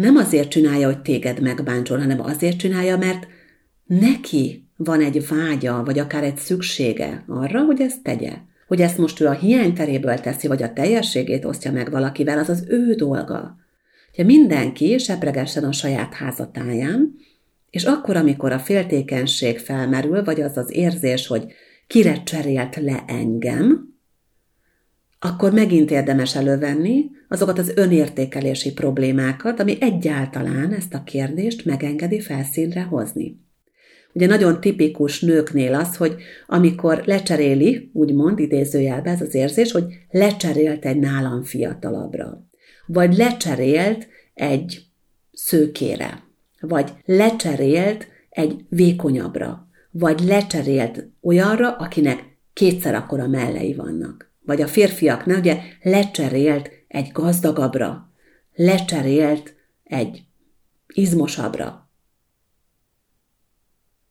nem 0.00 0.16
azért 0.16 0.48
csinálja, 0.48 0.86
hogy 0.86 1.00
téged 1.00 1.40
megbántson, 1.40 2.00
hanem 2.00 2.20
azért 2.20 2.58
csinálja, 2.58 2.96
mert 2.96 3.26
neki 3.86 4.68
van 4.76 5.00
egy 5.00 5.26
vágya, 5.28 5.82
vagy 5.84 5.98
akár 5.98 6.24
egy 6.24 6.36
szüksége 6.36 7.24
arra, 7.26 7.64
hogy 7.64 7.80
ezt 7.80 8.02
tegye. 8.02 8.32
Hogy 8.66 8.80
ezt 8.80 8.98
most 8.98 9.20
ő 9.20 9.26
a 9.26 9.32
hiányteréből 9.32 10.18
teszi, 10.18 10.48
vagy 10.48 10.62
a 10.62 10.72
teljességét 10.72 11.44
osztja 11.44 11.72
meg 11.72 11.90
valakivel, 11.90 12.38
az 12.38 12.48
az 12.48 12.64
ő 12.68 12.94
dolga. 12.94 13.56
Ugye 14.12 14.24
mindenki 14.24 14.98
sepregessen 14.98 15.64
a 15.64 15.72
saját 15.72 16.14
házatáján, 16.14 17.14
és 17.70 17.84
akkor, 17.84 18.16
amikor 18.16 18.52
a 18.52 18.58
féltékenység 18.58 19.58
felmerül, 19.58 20.24
vagy 20.24 20.40
az 20.40 20.56
az 20.56 20.74
érzés, 20.74 21.26
hogy 21.26 21.44
kire 21.86 22.22
cserélt 22.22 22.76
le 22.76 23.04
engem, 23.06 23.89
akkor 25.22 25.52
megint 25.52 25.90
érdemes 25.90 26.36
elővenni 26.36 27.10
azokat 27.28 27.58
az 27.58 27.72
önértékelési 27.74 28.72
problémákat, 28.72 29.60
ami 29.60 29.76
egyáltalán 29.80 30.72
ezt 30.72 30.94
a 30.94 31.02
kérdést 31.04 31.64
megengedi 31.64 32.20
felszínre 32.20 32.82
hozni. 32.82 33.40
Ugye 34.12 34.26
nagyon 34.26 34.60
tipikus 34.60 35.20
nőknél 35.20 35.74
az, 35.74 35.96
hogy 35.96 36.14
amikor 36.46 37.02
lecseréli, 37.04 37.90
úgymond 37.92 38.38
idézőjelbe 38.38 39.10
ez 39.10 39.20
az 39.20 39.34
érzés, 39.34 39.72
hogy 39.72 39.84
lecserélt 40.10 40.84
egy 40.84 40.98
nálam 40.98 41.42
fiatalabbra, 41.42 42.44
vagy 42.86 43.16
lecserélt 43.16 44.08
egy 44.34 44.82
szőkére, 45.32 46.22
vagy 46.60 46.90
lecserélt 47.04 48.08
egy 48.30 48.64
vékonyabbra, 48.68 49.68
vagy 49.90 50.20
lecserélt 50.20 51.08
olyanra, 51.20 51.76
akinek 51.76 52.24
kétszer 52.52 52.94
akkora 52.94 53.28
mellei 53.28 53.74
vannak 53.74 54.29
vagy 54.50 54.62
a 54.62 54.66
férfiaknál, 54.66 55.38
ugye 55.38 55.60
lecserélt 55.82 56.70
egy 56.88 57.10
gazdagabbra, 57.12 58.10
lecserélt 58.54 59.54
egy 59.84 60.22
izmosabbra. 60.94 61.90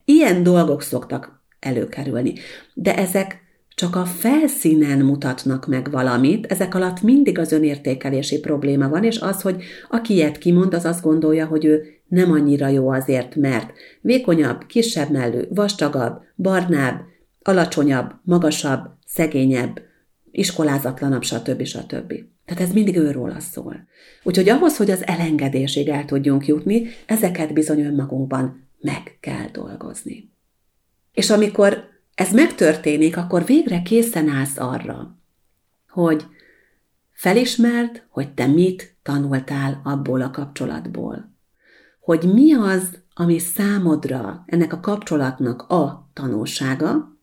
Ilyen 0.04 0.42
dolgok 0.42 0.82
szoktak 0.82 1.42
előkerülni, 1.58 2.34
de 2.74 2.96
ezek 2.96 3.40
csak 3.74 3.96
a 3.96 4.04
felszínen 4.04 4.98
mutatnak 4.98 5.66
meg 5.66 5.90
valamit, 5.90 6.46
ezek 6.46 6.74
alatt 6.74 7.02
mindig 7.02 7.38
az 7.38 7.52
önértékelési 7.52 8.40
probléma 8.40 8.88
van, 8.88 9.04
és 9.04 9.18
az, 9.18 9.42
hogy 9.42 9.62
aki 9.88 10.14
ilyet 10.14 10.38
kimond, 10.38 10.74
az 10.74 10.84
azt 10.84 11.02
gondolja, 11.02 11.46
hogy 11.46 11.64
ő 11.64 11.84
nem 12.08 12.32
annyira 12.32 12.68
jó 12.68 12.90
azért, 12.90 13.34
mert 13.34 13.72
vékonyabb, 14.00 14.66
kisebb 14.66 15.10
mellű, 15.10 15.42
vastagabb, 15.48 16.22
barnább, 16.36 17.00
alacsonyabb, 17.42 18.10
magasabb, 18.22 18.80
szegényebb, 19.06 19.88
iskolázatlanabb, 20.30 21.22
stb. 21.22 21.64
stb. 21.64 22.14
Tehát 22.44 22.62
ez 22.62 22.72
mindig 22.72 22.96
őróla 22.96 23.40
szól. 23.40 23.86
Úgyhogy 24.22 24.48
ahhoz, 24.48 24.76
hogy 24.76 24.90
az 24.90 25.06
elengedésig 25.06 25.88
el 25.88 26.04
tudjunk 26.04 26.46
jutni, 26.46 26.86
ezeket 27.06 27.52
bizony 27.52 27.80
önmagunkban 27.80 28.68
meg 28.80 29.16
kell 29.20 29.48
dolgozni. 29.52 30.32
És 31.12 31.30
amikor 31.30 31.88
ez 32.14 32.32
megtörténik, 32.32 33.16
akkor 33.16 33.44
végre 33.44 33.82
készen 33.82 34.28
állsz 34.28 34.58
arra, 34.58 35.18
hogy 35.88 36.26
felismerd, 37.10 38.02
hogy 38.08 38.34
te 38.34 38.46
mit 38.46 38.96
tanultál 39.02 39.80
abból 39.84 40.20
a 40.22 40.30
kapcsolatból. 40.30 41.34
Hogy 42.00 42.32
mi 42.32 42.54
az, 42.54 42.98
ami 43.14 43.38
számodra 43.38 44.44
ennek 44.46 44.72
a 44.72 44.80
kapcsolatnak 44.80 45.62
a 45.62 46.10
tanulsága, 46.12 47.18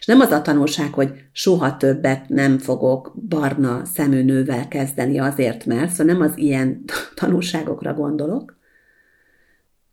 és 0.00 0.06
nem 0.06 0.20
az 0.20 0.30
a 0.30 0.42
tanulság, 0.42 0.92
hogy 0.92 1.12
soha 1.32 1.76
többet 1.76 2.28
nem 2.28 2.58
fogok 2.58 3.14
barna 3.28 3.84
szemű 3.84 4.22
nővel 4.22 4.68
kezdeni 4.68 5.18
azért, 5.18 5.64
mert, 5.66 5.90
szóval 5.90 6.14
nem 6.14 6.22
az 6.22 6.38
ilyen 6.38 6.84
tanulságokra 7.14 7.94
gondolok, 7.94 8.58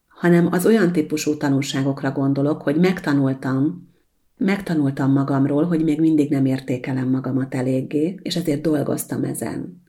hanem 0.07 0.47
az 0.51 0.65
olyan 0.65 0.91
típusú 0.91 1.37
tanulságokra 1.37 2.11
gondolok, 2.11 2.61
hogy 2.61 2.75
megtanultam, 2.75 3.89
megtanultam 4.37 5.11
magamról, 5.11 5.63
hogy 5.63 5.83
még 5.83 5.99
mindig 5.99 6.29
nem 6.29 6.45
értékelem 6.45 7.09
magamat 7.09 7.55
eléggé, 7.55 8.19
és 8.21 8.35
ezért 8.35 8.61
dolgoztam 8.61 9.23
ezen. 9.23 9.81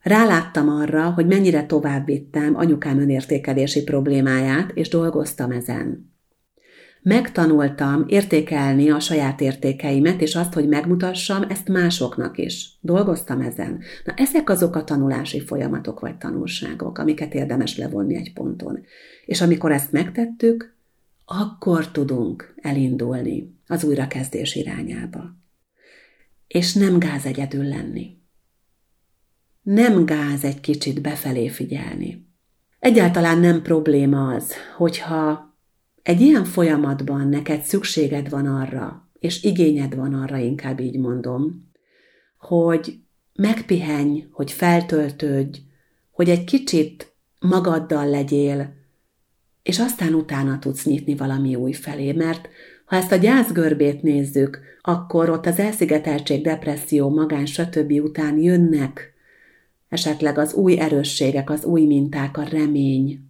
Ráláttam 0.00 0.68
arra, 0.68 1.10
hogy 1.10 1.26
mennyire 1.26 1.66
tovább 1.66 2.06
vittem 2.06 2.56
anyukám 2.56 2.98
önértékelési 2.98 3.82
problémáját, 3.82 4.70
és 4.74 4.88
dolgoztam 4.88 5.50
ezen. 5.50 6.12
Megtanultam 7.02 8.04
értékelni 8.06 8.90
a 8.90 9.00
saját 9.00 9.40
értékeimet, 9.40 10.20
és 10.20 10.34
azt, 10.34 10.52
hogy 10.52 10.68
megmutassam 10.68 11.42
ezt 11.48 11.68
másoknak 11.68 12.38
is. 12.38 12.78
Dolgoztam 12.80 13.40
ezen. 13.40 13.80
Na, 14.04 14.14
ezek 14.16 14.50
azok 14.50 14.76
a 14.76 14.84
tanulási 14.84 15.40
folyamatok 15.40 16.00
vagy 16.00 16.16
tanulságok, 16.16 16.98
amiket 16.98 17.34
érdemes 17.34 17.76
levonni 17.76 18.16
egy 18.16 18.32
ponton. 18.32 18.80
És 19.26 19.40
amikor 19.40 19.72
ezt 19.72 19.92
megtettük, 19.92 20.74
akkor 21.24 21.90
tudunk 21.90 22.54
elindulni 22.56 23.58
az 23.66 23.84
újrakezdés 23.84 24.54
irányába. 24.54 25.36
És 26.46 26.74
nem 26.74 26.98
gáz 26.98 27.24
egyedül 27.24 27.64
lenni. 27.64 28.20
Nem 29.62 30.04
gáz 30.04 30.44
egy 30.44 30.60
kicsit 30.60 31.00
befelé 31.00 31.48
figyelni. 31.48 32.26
Egyáltalán 32.78 33.38
nem 33.38 33.62
probléma 33.62 34.34
az, 34.34 34.52
hogyha 34.76 35.51
egy 36.02 36.20
ilyen 36.20 36.44
folyamatban 36.44 37.28
neked 37.28 37.62
szükséged 37.62 38.28
van 38.28 38.46
arra, 38.46 39.08
és 39.18 39.42
igényed 39.42 39.94
van 39.94 40.14
arra, 40.14 40.36
inkább 40.36 40.80
így 40.80 40.98
mondom, 40.98 41.70
hogy 42.38 42.98
megpihenj, 43.34 44.26
hogy 44.30 44.52
feltöltődj, 44.52 45.58
hogy 46.10 46.28
egy 46.30 46.44
kicsit 46.44 47.12
magaddal 47.40 48.08
legyél, 48.08 48.74
és 49.62 49.78
aztán 49.78 50.14
utána 50.14 50.58
tudsz 50.58 50.84
nyitni 50.84 51.16
valami 51.16 51.54
új 51.54 51.72
felé, 51.72 52.12
mert 52.12 52.48
ha 52.84 52.96
ezt 52.96 53.12
a 53.12 53.16
gyászgörbét 53.16 54.02
nézzük, 54.02 54.60
akkor 54.80 55.30
ott 55.30 55.46
az 55.46 55.58
elszigeteltség, 55.58 56.42
depresszió, 56.42 57.08
magán, 57.10 57.46
stb. 57.46 57.92
után 57.92 58.38
jönnek 58.38 59.12
esetleg 59.92 60.38
az 60.38 60.54
új 60.54 60.78
erősségek, 60.78 61.50
az 61.50 61.64
új 61.64 61.84
minták, 61.84 62.36
a 62.36 62.42
remény, 62.42 63.20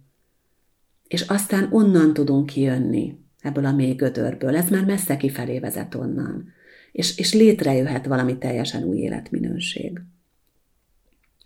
és 1.13 1.21
aztán 1.21 1.67
onnan 1.71 2.13
tudunk 2.13 2.45
kijönni, 2.45 3.17
ebből 3.41 3.65
a 3.65 3.71
mély 3.71 3.93
gödörből. 3.93 4.55
Ez 4.55 4.69
már 4.69 4.85
messze 4.85 5.17
kifelé 5.17 5.59
vezet 5.59 5.95
onnan. 5.95 6.53
És, 6.91 7.17
és 7.17 7.33
létrejöhet 7.33 8.05
valami 8.05 8.37
teljesen 8.37 8.83
új 8.83 8.97
életminőség. 8.97 10.01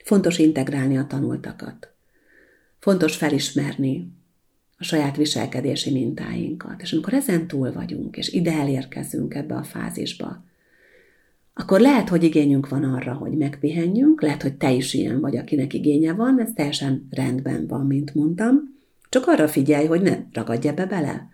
Fontos 0.04 0.38
integrálni 0.38 0.98
a 0.98 1.08
tanultakat. 1.08 1.92
Fontos 2.80 3.16
felismerni 3.16 4.12
a 4.78 4.84
saját 4.84 5.16
viselkedési 5.16 5.92
mintáinkat. 5.92 6.82
És 6.82 6.94
amikor 6.94 7.14
ezen 7.14 7.48
túl 7.48 7.72
vagyunk, 7.72 8.18
és 8.18 8.30
ide 8.30 8.52
elérkezünk 8.52 9.34
ebbe 9.34 9.56
a 9.56 9.64
fázisba, 9.64 10.46
akkor 11.54 11.80
lehet, 11.80 12.10
hogy 12.10 12.24
igényünk 12.24 12.70
van 12.70 12.84
arra, 12.84 13.14
hogy 13.14 13.32
megpihenjünk, 13.32 14.22
lehet, 14.22 14.42
hogy 14.42 14.54
te 14.54 14.72
is 14.72 14.94
ilyen 14.94 15.20
vagy, 15.20 15.38
akinek 15.38 15.74
igénye 15.74 16.14
van, 16.14 16.40
ez 16.40 16.50
teljesen 16.54 17.08
rendben 17.10 17.68
van, 17.68 17.86
mint 17.86 18.16
mondtam, 18.16 18.76
csak 19.10 19.28
arra 19.28 19.48
figyelj, 19.48 19.86
hogy 19.86 20.02
ne 20.02 20.18
ragadj 20.32 20.68
ebbe 20.68 20.86
bele. 20.86 21.30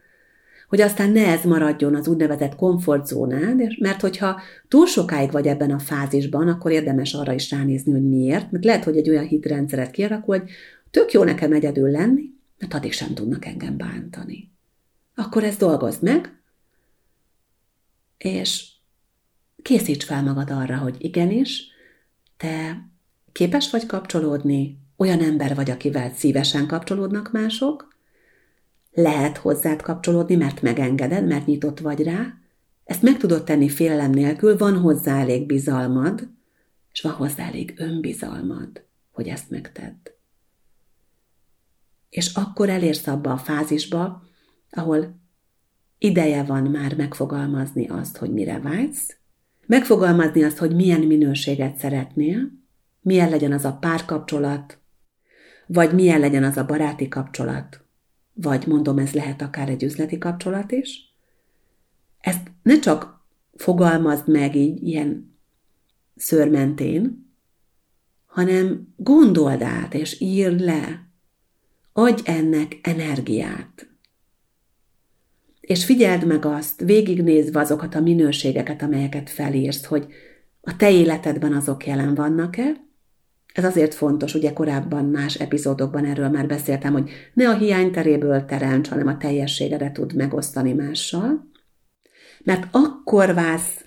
Hogy 0.67 0.81
aztán 0.81 1.11
ne 1.11 1.27
ez 1.27 1.43
maradjon 1.43 1.95
az 1.95 2.07
úgynevezett 2.07 2.55
komfortzónád, 2.55 3.79
mert 3.79 4.01
hogyha 4.01 4.41
túl 4.67 4.85
sokáig 4.85 5.31
vagy 5.31 5.47
ebben 5.47 5.71
a 5.71 5.79
fázisban, 5.79 6.47
akkor 6.47 6.71
érdemes 6.71 7.13
arra 7.13 7.33
is 7.33 7.51
ránézni, 7.51 7.91
hogy 7.91 8.07
miért, 8.07 8.51
mert 8.51 8.65
lehet, 8.65 8.83
hogy 8.83 8.97
egy 8.97 9.09
olyan 9.09 9.27
hitrendszeret 9.27 9.91
kialakul, 9.91 10.39
hogy 10.39 10.49
tök 10.91 11.11
jó 11.11 11.23
nekem 11.23 11.53
egyedül 11.53 11.89
lenni, 11.89 12.23
mert 12.59 12.73
addig 12.73 12.93
sem 12.93 13.13
tudnak 13.13 13.45
engem 13.45 13.77
bántani. 13.77 14.51
Akkor 15.15 15.43
ezt 15.43 15.59
dolgozd 15.59 16.03
meg, 16.03 16.41
és 18.17 18.67
készíts 19.61 20.05
fel 20.05 20.23
magad 20.23 20.49
arra, 20.49 20.77
hogy 20.77 20.95
igenis, 20.97 21.67
te 22.37 22.87
képes 23.31 23.69
vagy 23.69 23.85
kapcsolódni 23.85 24.82
olyan 25.03 25.21
ember 25.21 25.55
vagy, 25.55 25.69
akivel 25.69 26.11
szívesen 26.13 26.67
kapcsolódnak 26.67 27.31
mások, 27.31 27.87
lehet 28.91 29.37
hozzád 29.37 29.81
kapcsolódni, 29.81 30.35
mert 30.35 30.61
megengeded, 30.61 31.27
mert 31.27 31.45
nyitott 31.45 31.79
vagy 31.79 32.03
rá, 32.03 32.33
ezt 32.83 33.01
meg 33.01 33.17
tudod 33.17 33.43
tenni 33.43 33.69
félelem 33.69 34.11
nélkül, 34.11 34.57
van 34.57 34.77
hozzá 34.77 35.19
elég 35.19 35.45
bizalmad, 35.45 36.27
és 36.91 37.01
van 37.01 37.11
hozzá 37.11 37.47
elég 37.47 37.73
önbizalmad, 37.77 38.83
hogy 39.11 39.27
ezt 39.27 39.49
megtedd. 39.49 40.11
És 42.09 42.33
akkor 42.33 42.69
elérsz 42.69 43.07
abba 43.07 43.31
a 43.31 43.37
fázisba, 43.37 44.23
ahol 44.71 45.19
ideje 45.97 46.43
van 46.43 46.63
már 46.63 46.95
megfogalmazni 46.95 47.87
azt, 47.87 48.17
hogy 48.17 48.33
mire 48.33 48.59
vágysz, 48.59 49.17
megfogalmazni 49.65 50.43
azt, 50.43 50.57
hogy 50.57 50.75
milyen 50.75 51.01
minőséget 51.01 51.77
szeretnél, 51.77 52.51
milyen 53.01 53.29
legyen 53.29 53.51
az 53.51 53.65
a 53.65 53.73
párkapcsolat, 53.73 54.82
vagy 55.73 55.93
milyen 55.93 56.19
legyen 56.19 56.43
az 56.43 56.57
a 56.57 56.65
baráti 56.65 57.07
kapcsolat, 57.07 57.83
vagy 58.33 58.67
mondom, 58.67 58.97
ez 58.97 59.13
lehet 59.13 59.41
akár 59.41 59.69
egy 59.69 59.83
üzleti 59.83 60.17
kapcsolat 60.17 60.71
is. 60.71 61.15
Ezt 62.19 62.51
ne 62.63 62.79
csak 62.79 63.21
fogalmazd 63.55 64.27
meg 64.27 64.55
így 64.55 64.87
ilyen 64.87 65.37
szörmentén, 66.15 67.31
hanem 68.25 68.93
gondold 68.95 69.61
át 69.61 69.93
és 69.93 70.21
írd 70.21 70.59
le. 70.59 71.07
Adj 71.93 72.21
ennek 72.25 72.79
energiát. 72.81 73.87
És 75.61 75.85
figyeld 75.85 76.25
meg 76.25 76.45
azt, 76.45 76.81
végignézve 76.81 77.59
azokat 77.59 77.95
a 77.95 77.99
minőségeket, 77.99 78.81
amelyeket 78.81 79.29
felírsz, 79.29 79.85
hogy 79.85 80.07
a 80.61 80.75
te 80.75 80.91
életedben 80.91 81.53
azok 81.53 81.85
jelen 81.85 82.15
vannak-e, 82.15 82.83
ez 83.53 83.65
azért 83.65 83.93
fontos, 83.93 84.33
ugye 84.33 84.53
korábban 84.53 85.05
más 85.05 85.35
epizódokban 85.35 86.05
erről 86.05 86.29
már 86.29 86.47
beszéltem, 86.47 86.93
hogy 86.93 87.09
ne 87.33 87.49
a 87.49 87.57
hiányteréből 87.57 88.45
teremts, 88.45 88.89
hanem 88.89 89.07
a 89.07 89.17
teljességedet 89.17 89.93
tud 89.93 90.15
megosztani 90.15 90.73
mással, 90.73 91.51
mert 92.43 92.67
akkor 92.71 93.33
válsz 93.33 93.85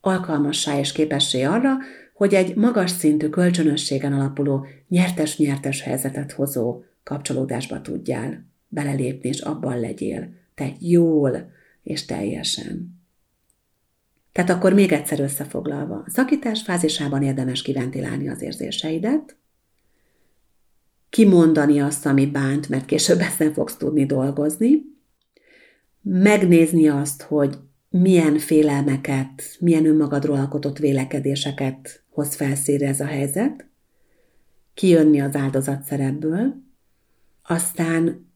alkalmassá 0.00 0.78
és 0.78 0.92
képessé 0.92 1.42
arra, 1.42 1.76
hogy 2.14 2.34
egy 2.34 2.56
magas 2.56 2.90
szintű 2.90 3.28
kölcsönösségen 3.28 4.12
alapuló 4.12 4.66
nyertes-nyertes 4.88 5.82
helyzetet 5.82 6.32
hozó 6.32 6.82
kapcsolódásba 7.02 7.80
tudjál 7.80 8.46
belelépni, 8.68 9.28
és 9.28 9.40
abban 9.40 9.80
legyél 9.80 10.28
te 10.54 10.72
jól 10.78 11.50
és 11.82 12.04
teljesen. 12.04 13.01
Tehát 14.32 14.50
akkor 14.50 14.72
még 14.72 14.92
egyszer 14.92 15.20
összefoglalva, 15.20 16.04
szakítás 16.06 16.62
fázisában 16.62 17.22
érdemes 17.22 17.62
kiventilálni 17.62 18.28
az 18.28 18.42
érzéseidet, 18.42 19.36
kimondani 21.10 21.80
azt, 21.80 22.06
ami 22.06 22.26
bánt, 22.26 22.68
mert 22.68 22.84
később 22.84 23.20
ezen 23.32 23.52
fogsz 23.52 23.76
tudni 23.76 24.06
dolgozni, 24.06 24.82
megnézni 26.02 26.88
azt, 26.88 27.22
hogy 27.22 27.58
milyen 27.88 28.38
félelmeket, 28.38 29.56
milyen 29.60 29.86
önmagadról 29.86 30.36
alkotott 30.36 30.78
vélekedéseket 30.78 32.02
hoz 32.10 32.34
felszíre 32.34 32.86
ez 32.88 33.00
a 33.00 33.06
helyzet, 33.06 33.66
kijönni 34.74 35.20
az 35.20 35.36
áldozatszerepből, 35.36 36.54
aztán 37.42 38.30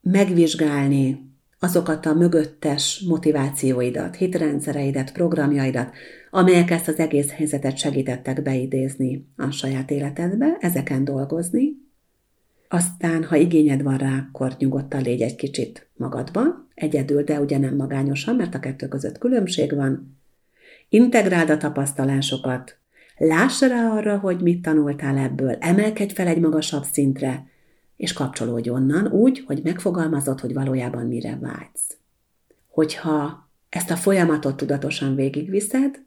megvizsgálni 0.00 1.33
azokat 1.64 2.06
a 2.06 2.14
mögöttes 2.14 3.04
motivációidat, 3.08 4.16
hitrendszereidet, 4.16 5.12
programjaidat, 5.12 5.90
amelyek 6.30 6.70
ezt 6.70 6.88
az 6.88 6.98
egész 6.98 7.30
helyzetet 7.30 7.76
segítettek 7.76 8.42
beidézni 8.42 9.26
a 9.36 9.50
saját 9.50 9.90
életedbe, 9.90 10.56
ezeken 10.60 11.04
dolgozni. 11.04 11.82
Aztán, 12.68 13.24
ha 13.24 13.36
igényed 13.36 13.82
van 13.82 13.96
rá, 13.96 14.26
akkor 14.28 14.54
nyugodtan 14.58 15.02
légy 15.02 15.20
egy 15.20 15.36
kicsit 15.36 15.88
magadban, 15.96 16.68
egyedül, 16.74 17.22
de 17.22 17.40
ugye 17.40 17.58
nem 17.58 17.76
magányosan, 17.76 18.36
mert 18.36 18.54
a 18.54 18.60
kettő 18.60 18.88
között 18.88 19.18
különbség 19.18 19.74
van. 19.74 20.16
Integráld 20.88 21.50
a 21.50 21.56
tapasztalásokat, 21.56 22.76
láss 23.16 23.60
rá 23.60 23.88
arra, 23.88 24.18
hogy 24.18 24.40
mit 24.40 24.62
tanultál 24.62 25.18
ebből, 25.18 25.56
emelkedj 25.60 26.14
fel 26.14 26.26
egy 26.26 26.40
magasabb 26.40 26.84
szintre, 26.92 27.46
és 27.96 28.12
kapcsolódj 28.12 28.68
onnan 28.68 29.06
úgy, 29.06 29.44
hogy 29.46 29.60
megfogalmazod, 29.62 30.40
hogy 30.40 30.52
valójában 30.52 31.06
mire 31.06 31.38
vágysz. 31.40 31.96
Hogyha 32.68 33.48
ezt 33.68 33.90
a 33.90 33.96
folyamatot 33.96 34.56
tudatosan 34.56 35.14
végigviszed, 35.14 36.02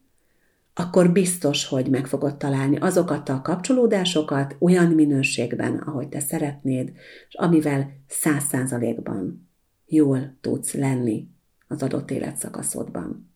akkor 0.74 1.12
biztos, 1.12 1.66
hogy 1.66 1.90
meg 1.90 2.08
fogod 2.08 2.38
találni 2.38 2.78
azokat 2.78 3.30
a 3.30 3.42
kapcsolódásokat 3.42 4.56
olyan 4.60 4.88
minőségben, 4.88 5.78
ahogy 5.78 6.10
te 6.10 6.20
szeretnéd, 6.20 6.92
és 7.28 7.36
amivel 7.36 7.92
száz 8.08 8.44
százalékban 8.44 9.50
jól 9.86 10.38
tudsz 10.42 10.74
lenni 10.74 11.28
az 11.68 11.84
adott 11.84 12.12
életszakaszodban. 12.12 13.32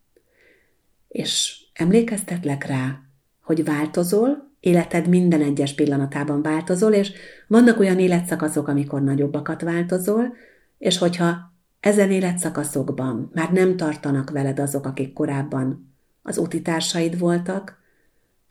És 1.07 1.63
emlékeztetlek 1.73 2.65
rá, 2.65 2.99
hogy 3.41 3.63
változol, 3.63 4.50
életed 4.61 5.07
minden 5.07 5.41
egyes 5.41 5.73
pillanatában 5.73 6.41
változol, 6.41 6.93
és 6.93 7.11
vannak 7.47 7.79
olyan 7.79 7.99
életszakaszok, 7.99 8.67
amikor 8.67 9.01
nagyobbakat 9.01 9.61
változol, 9.61 10.33
és 10.77 10.97
hogyha 10.97 11.53
ezen 11.79 12.11
életszakaszokban 12.11 13.29
már 13.33 13.51
nem 13.51 13.77
tartanak 13.77 14.29
veled 14.29 14.59
azok, 14.59 14.85
akik 14.85 15.13
korábban 15.13 15.93
az 16.21 16.37
útitársaid 16.37 17.19
voltak, 17.19 17.79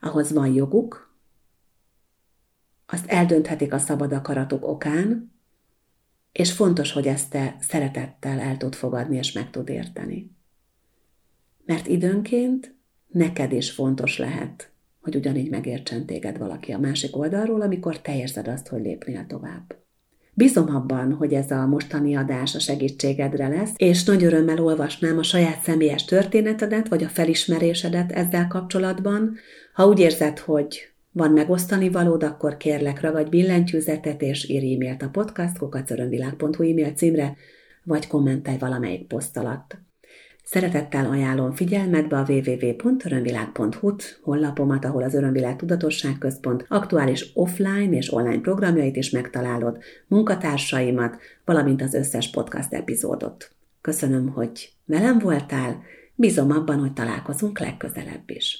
ahhoz 0.00 0.32
van 0.32 0.52
joguk, 0.52 1.14
azt 2.86 3.06
eldönthetik 3.06 3.72
a 3.72 3.78
szabad 3.78 4.12
akaratok 4.12 4.66
okán, 4.66 5.32
és 6.32 6.52
fontos, 6.52 6.92
hogy 6.92 7.06
ezt 7.06 7.30
te 7.30 7.56
szeretettel 7.60 8.38
el 8.40 8.56
tud 8.56 8.74
fogadni 8.74 9.16
és 9.16 9.32
meg 9.32 9.50
tud 9.50 9.68
érteni. 9.68 10.30
Mert 11.64 11.86
időnként 11.86 12.74
neked 13.06 13.52
is 13.52 13.70
fontos 13.70 14.18
lehet, 14.18 14.69
hogy 15.00 15.16
ugyanígy 15.16 15.50
megértsen 15.50 16.06
téged 16.06 16.38
valaki 16.38 16.72
a 16.72 16.78
másik 16.78 17.16
oldalról, 17.16 17.60
amikor 17.60 18.00
te 18.00 18.16
érzed 18.16 18.48
azt, 18.48 18.68
hogy 18.68 18.80
lépnél 18.80 19.26
tovább. 19.26 19.78
Bízom 20.34 20.74
abban, 20.74 21.12
hogy 21.12 21.32
ez 21.32 21.50
a 21.50 21.66
mostani 21.66 22.16
adás 22.16 22.54
a 22.54 22.58
segítségedre 22.58 23.48
lesz, 23.48 23.72
és 23.76 24.04
nagy 24.04 24.24
örömmel 24.24 24.64
olvasnám 24.64 25.18
a 25.18 25.22
saját 25.22 25.60
személyes 25.62 26.04
történetedet, 26.04 26.88
vagy 26.88 27.04
a 27.04 27.08
felismerésedet 27.08 28.12
ezzel 28.12 28.46
kapcsolatban. 28.46 29.36
Ha 29.74 29.86
úgy 29.86 29.98
érzed, 29.98 30.38
hogy 30.38 30.90
van 31.12 31.32
megosztani 31.32 31.88
valód, 31.88 32.22
akkor 32.22 32.56
kérlek 32.56 33.00
ragadj 33.00 33.28
billentyűzetet 33.28 34.22
és 34.22 34.48
írj 34.48 34.74
e-mailt 34.74 35.02
a 35.02 35.08
podcast 35.08 35.58
kukacörönvilág.hu 35.58 36.70
e-mail 36.70 36.92
címre, 36.92 37.36
vagy 37.84 38.06
kommentelj 38.06 38.58
valamelyik 38.58 39.06
poszt 39.06 39.36
alatt. 39.36 39.78
Szeretettel 40.50 41.10
ajánlom 41.10 41.52
figyelmetbe 41.52 42.16
a 42.16 42.26
www.örömvilág.hu-t, 42.28 44.20
honlapomat, 44.22 44.84
ahol 44.84 45.02
az 45.02 45.14
Örömvilág 45.14 45.56
Tudatosság 45.56 46.18
Központ 46.18 46.64
aktuális 46.68 47.30
offline 47.34 47.96
és 47.96 48.12
online 48.12 48.40
programjait 48.40 48.96
is 48.96 49.10
megtalálod, 49.10 49.78
munkatársaimat, 50.06 51.18
valamint 51.44 51.82
az 51.82 51.94
összes 51.94 52.30
podcast 52.30 52.72
epizódot. 52.72 53.50
Köszönöm, 53.80 54.28
hogy 54.28 54.72
velem 54.84 55.18
voltál, 55.18 55.82
bízom 56.14 56.50
abban, 56.50 56.78
hogy 56.78 56.92
találkozunk 56.92 57.58
legközelebb 57.58 58.30
is. 58.30 58.58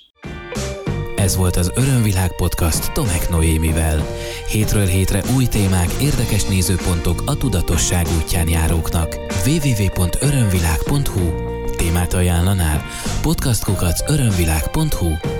Ez 1.16 1.36
volt 1.36 1.56
az 1.56 1.72
Örömvilág 1.76 2.36
podcast 2.36 2.92
Tomek 2.92 3.28
Noémivel. 3.30 4.00
Hétről 4.48 4.86
hétre 4.86 5.22
új 5.36 5.44
témák, 5.44 5.88
érdekes 6.00 6.48
nézőpontok 6.48 7.22
a 7.26 7.36
tudatosság 7.36 8.06
útján 8.22 8.48
járóknak. 8.48 9.16
www.örömvilág.hu 9.46 11.49
témát 11.80 12.14
ajánlanál? 12.14 12.82
podcastkukac 13.22 14.10
örömvilág.hu 14.10 15.39